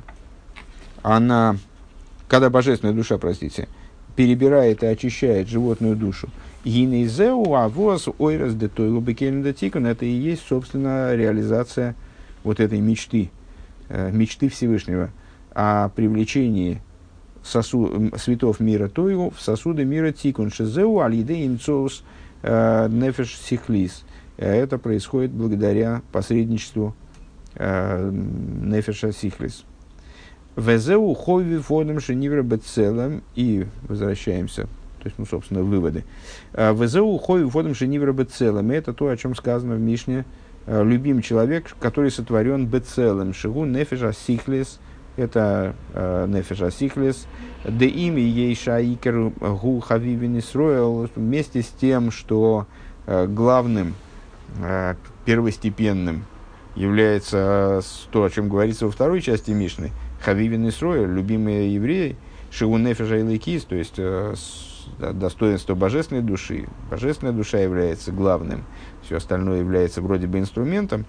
она, 1.02 1.56
когда 2.28 2.50
божественная 2.50 2.94
душа, 2.94 3.18
простите, 3.18 3.68
перебирает 4.16 4.82
и 4.82 4.86
очищает 4.86 5.48
животную 5.48 5.96
душу, 5.96 6.28
Гинейзеу 6.64 7.54
авоз 7.54 8.08
ойрас 8.18 8.54
де 8.54 8.68
тойлу 8.68 9.00
бекельндатикон. 9.00 9.86
Это 9.86 10.04
и 10.04 10.10
есть, 10.10 10.46
собственно, 10.48 11.14
реализация 11.14 11.96
вот 12.44 12.60
этой 12.60 12.80
мечты, 12.80 13.30
э, 13.88 14.10
мечты 14.12 14.48
Всевышнего 14.48 15.10
о 15.54 15.88
привлечении 15.88 16.80
сосу, 17.42 18.10
светов 18.16 18.60
мира 18.60 18.88
Тойлу 18.88 19.30
в 19.30 19.40
сосуды 19.40 19.84
мира 19.84 20.12
Тикун. 20.12 20.50
Шезеу 20.50 21.00
алиде 21.00 21.46
имцоус 21.46 22.04
э, 22.42 22.88
нефеш 22.88 23.36
сихлис. 23.36 24.04
Это 24.36 24.78
происходит 24.78 25.30
благодаря 25.30 26.02
посредничеству 26.12 26.94
э, 27.54 28.10
нефеша 28.12 29.12
сихлис. 29.12 29.64
Везеу 30.56 31.14
хойви 31.14 31.58
фодом 31.58 32.00
шенивра 32.00 32.42
бецелем. 32.42 33.22
И 33.34 33.66
возвращаемся 33.88 34.68
то 35.02 35.08
есть, 35.08 35.18
ну, 35.18 35.26
собственно, 35.26 35.64
выводы. 35.64 36.04
ВЗУ 36.52 37.18
хой 37.18 37.44
вводом 37.44 37.74
шенивра 37.74 38.12
бецелем. 38.12 38.70
Это 38.70 38.92
то, 38.92 39.08
о 39.08 39.16
чем 39.16 39.34
сказано 39.34 39.74
в 39.74 39.80
Мишне. 39.80 40.24
Любим 40.68 41.22
человек, 41.22 41.74
который 41.80 42.12
сотворен 42.12 42.66
бецелем. 42.66 43.34
Шигу 43.34 43.64
нефеша 43.64 44.12
сихлес. 44.12 44.78
Это 45.16 45.74
э, 45.92 46.26
нефеша 46.28 46.70
сихлес. 46.70 47.26
Де 47.64 47.86
имя 47.86 48.20
ей 48.20 48.54
шаикер 48.54 49.30
гу 49.40 49.80
хавивин 49.80 50.38
Исроэл. 50.38 51.08
Вместе 51.14 51.62
с 51.62 51.68
тем, 51.68 52.10
что 52.10 52.66
э, 53.06 53.26
главным, 53.26 53.94
э, 54.62 54.94
первостепенным 55.24 56.24
является 56.74 57.82
то, 58.10 58.24
о 58.24 58.30
чем 58.30 58.48
говорится 58.48 58.86
во 58.86 58.92
второй 58.92 59.20
части 59.20 59.50
Мишны. 59.50 59.90
Хавивин 60.22 60.68
Исроэл, 60.68 61.06
любимые 61.06 61.74
евреи. 61.74 62.16
Шигу 62.50 62.76
нефеша 62.76 63.16
и 63.16 63.58
то 63.60 63.74
есть 63.74 63.98
достоинство 64.98 65.74
божественной 65.74 66.22
души. 66.22 66.66
Божественная 66.90 67.32
душа 67.32 67.58
является 67.58 68.12
главным, 68.12 68.64
все 69.02 69.16
остальное 69.16 69.60
является 69.60 70.02
вроде 70.02 70.26
бы 70.26 70.38
инструментом. 70.38 71.06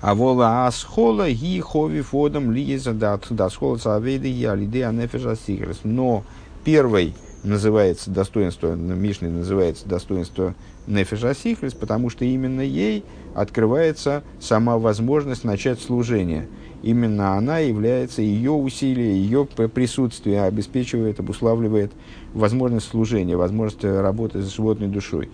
А 0.00 0.14
вола 0.14 0.66
асхола 0.66 1.28
ги 1.30 1.60
хови 1.60 2.02
фодом 2.02 2.52
лиза 2.52 2.92
дат 2.92 3.26
дасхола 3.30 3.78
цавейды 3.78 4.28
я 4.28 4.54
лиды 4.54 4.84
анефежа 4.84 5.34
сигрес. 5.34 5.80
Но 5.82 6.22
первый 6.64 7.14
называется 7.42 8.10
достоинство, 8.10 8.74
Мишне 8.74 9.28
называется 9.28 9.88
достоинство 9.88 10.54
Нефежа 10.86 11.34
Сихрис, 11.34 11.74
потому 11.74 12.10
что 12.10 12.24
именно 12.24 12.60
ей 12.60 13.04
открывается 13.34 14.22
сама 14.40 14.78
возможность 14.78 15.44
начать 15.44 15.80
служение. 15.80 16.48
Именно 16.82 17.36
она 17.36 17.58
является 17.58 18.22
ее 18.22 18.52
усилие, 18.52 19.20
ее 19.20 19.44
присутствие 19.46 20.44
обеспечивает, 20.44 21.20
обуславливает 21.20 21.92
возможность 22.34 22.88
служения, 22.88 23.36
возможность 23.36 23.84
работы 23.84 24.42
с 24.42 24.54
животной 24.54 24.88
душой. 24.88 25.28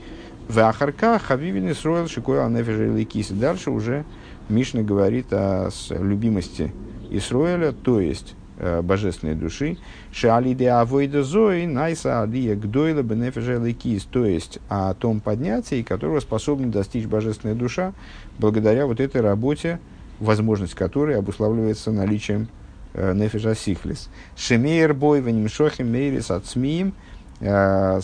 В 0.49 0.59
Ахарка 0.59 1.19
Хавивин 1.19 1.71
Исроил 1.71 2.09
Шикоя 2.09 2.49
Нефежа 2.49 3.05
Киси. 3.05 3.33
Дальше 3.33 3.71
уже 3.71 4.05
Мишна 4.49 4.83
говорит 4.83 5.33
о 5.33 5.71
любимости 5.91 6.73
Исроиля, 7.11 7.73
то 7.73 8.01
есть 8.01 8.35
э, 8.59 8.83
божественной 8.83 9.35
души. 9.35 9.79
Шалиде 10.13 10.71
авойда 10.71 11.23
зои 11.23 11.67
найса 11.67 12.23
алия 12.23 12.55
гдойла 12.55 13.03
бенефежа 13.03 13.61
кис. 13.73 14.05
То 14.05 14.27
есть 14.27 14.59
о 14.69 14.95
том 14.95 15.21
поднятии, 15.21 15.83
которого 15.83 16.21
способна 16.21 16.71
достичь 16.71 17.07
божественная 17.07 17.55
душа 17.55 17.93
благодаря 18.39 18.87
вот 18.87 19.01
этой 19.01 19.21
работе, 19.21 19.81
возможность 20.21 20.75
которой 20.75 21.17
обуславливается 21.17 21.91
наличием 21.91 22.49
э, 22.93 23.15
нефежа 23.15 23.55
сихлис. 23.55 24.11
Шемейр 24.37 24.93
бой 24.95 25.23
ванимшохим 25.23 25.91
мейрис 25.91 26.31
от 26.31 26.47
смиим, 26.47 26.95
э, 27.41 28.01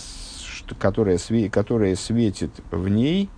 которая, 0.79 1.19
которая 1.51 1.97
светит 1.97 2.53
в 2.71 2.89
ней, 2.89 3.29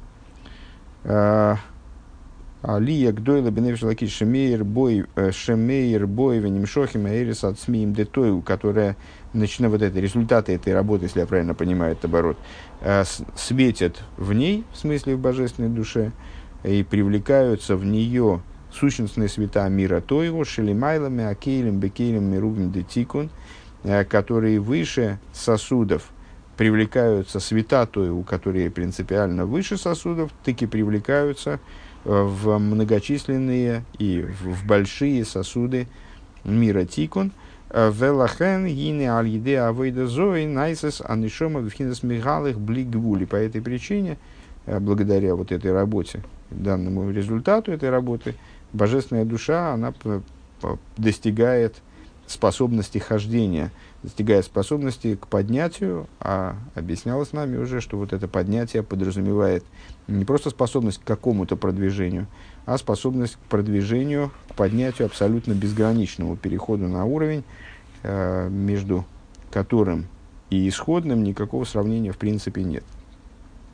Алия 2.62 3.10
гдойла 3.12 3.50
бенефиш 3.50 3.82
лаки 3.82 4.06
шемейр 4.06 4.62
бой 4.62 5.06
шемейр 5.32 6.06
бой 6.06 6.38
венимшохим 6.38 7.06
аэрис 7.06 7.42
от 7.42 7.58
смиим 7.58 7.92
детою, 7.92 8.40
которая 8.40 8.96
начина 9.32 9.68
вот 9.68 9.82
это 9.82 9.98
результаты 9.98 10.52
этой 10.52 10.72
работы, 10.72 11.06
если 11.06 11.20
я 11.20 11.26
правильно 11.26 11.54
понимаю 11.54 11.92
этот 11.92 12.04
оборот, 12.04 12.36
светят 13.34 14.04
в 14.16 14.32
ней, 14.32 14.64
в 14.72 14.76
смысле 14.76 15.16
в 15.16 15.18
божественной 15.18 15.70
душе, 15.70 16.12
и 16.62 16.84
привлекаются 16.84 17.74
в 17.74 17.84
нее 17.84 18.42
сущностные 18.70 19.28
света 19.28 19.68
мира 19.68 20.00
Тойру, 20.00 20.44
Шелимайлами, 20.44 21.24
Акейлем, 21.24 21.80
Бекейлем, 21.80 22.30
Мирубим, 22.30 22.70
Детикун, 22.70 23.30
э, 23.82 24.04
которые 24.04 24.60
выше 24.60 25.18
сосудов 25.32 26.10
привлекаются 26.56 27.40
света 27.40 27.84
Тойру, 27.86 28.22
которые 28.22 28.70
принципиально 28.70 29.46
выше 29.46 29.76
сосудов, 29.76 30.30
таки 30.44 30.66
привлекаются 30.66 31.54
э, 31.54 31.58
в 32.04 32.58
многочисленные 32.58 33.84
и 33.98 34.22
в 34.22 34.66
большие 34.66 35.24
сосуды 35.24 35.86
мира 36.44 36.84
Тикун. 36.84 37.32
Э, 37.70 37.90
Велахен 37.92 38.66
гине 38.66 39.10
аль-еде 39.10 39.60
авойда 39.60 40.06
зои 40.06 40.44
найсес 40.44 41.02
анишома 41.04 41.68
вхинес 41.68 42.02
мигалых 42.02 42.58
блигвули. 42.58 43.24
По 43.24 43.36
этой 43.36 43.62
причине, 43.62 44.18
благодаря 44.66 45.34
вот 45.34 45.52
этой 45.52 45.72
работе, 45.72 46.22
данному 46.50 47.10
результату 47.10 47.72
этой 47.72 47.90
работы, 47.90 48.34
божественная 48.72 49.24
душа, 49.24 49.72
она 49.72 49.92
достигает 50.96 51.76
способности 52.26 52.98
хождения, 52.98 53.70
достигает 54.02 54.44
способности 54.44 55.16
к 55.16 55.26
поднятию, 55.26 56.06
а 56.20 56.56
объяснялось 56.74 57.32
нами 57.32 57.56
уже, 57.56 57.80
что 57.80 57.98
вот 57.98 58.12
это 58.12 58.28
поднятие 58.28 58.82
подразумевает 58.82 59.64
не 60.08 60.24
просто 60.24 60.50
способность 60.50 60.98
к 60.98 61.04
какому-то 61.04 61.56
продвижению, 61.56 62.26
а 62.66 62.78
способность 62.78 63.36
к 63.36 63.48
продвижению, 63.48 64.30
к 64.48 64.54
поднятию 64.54 65.06
абсолютно 65.06 65.52
безграничному 65.52 66.36
переходу 66.36 66.88
на 66.88 67.04
уровень, 67.04 67.44
э, 68.02 68.48
между 68.48 69.04
которым 69.50 70.06
и 70.50 70.68
исходным 70.68 71.22
никакого 71.22 71.64
сравнения 71.64 72.12
в 72.12 72.18
принципе 72.18 72.62
нет. 72.62 72.84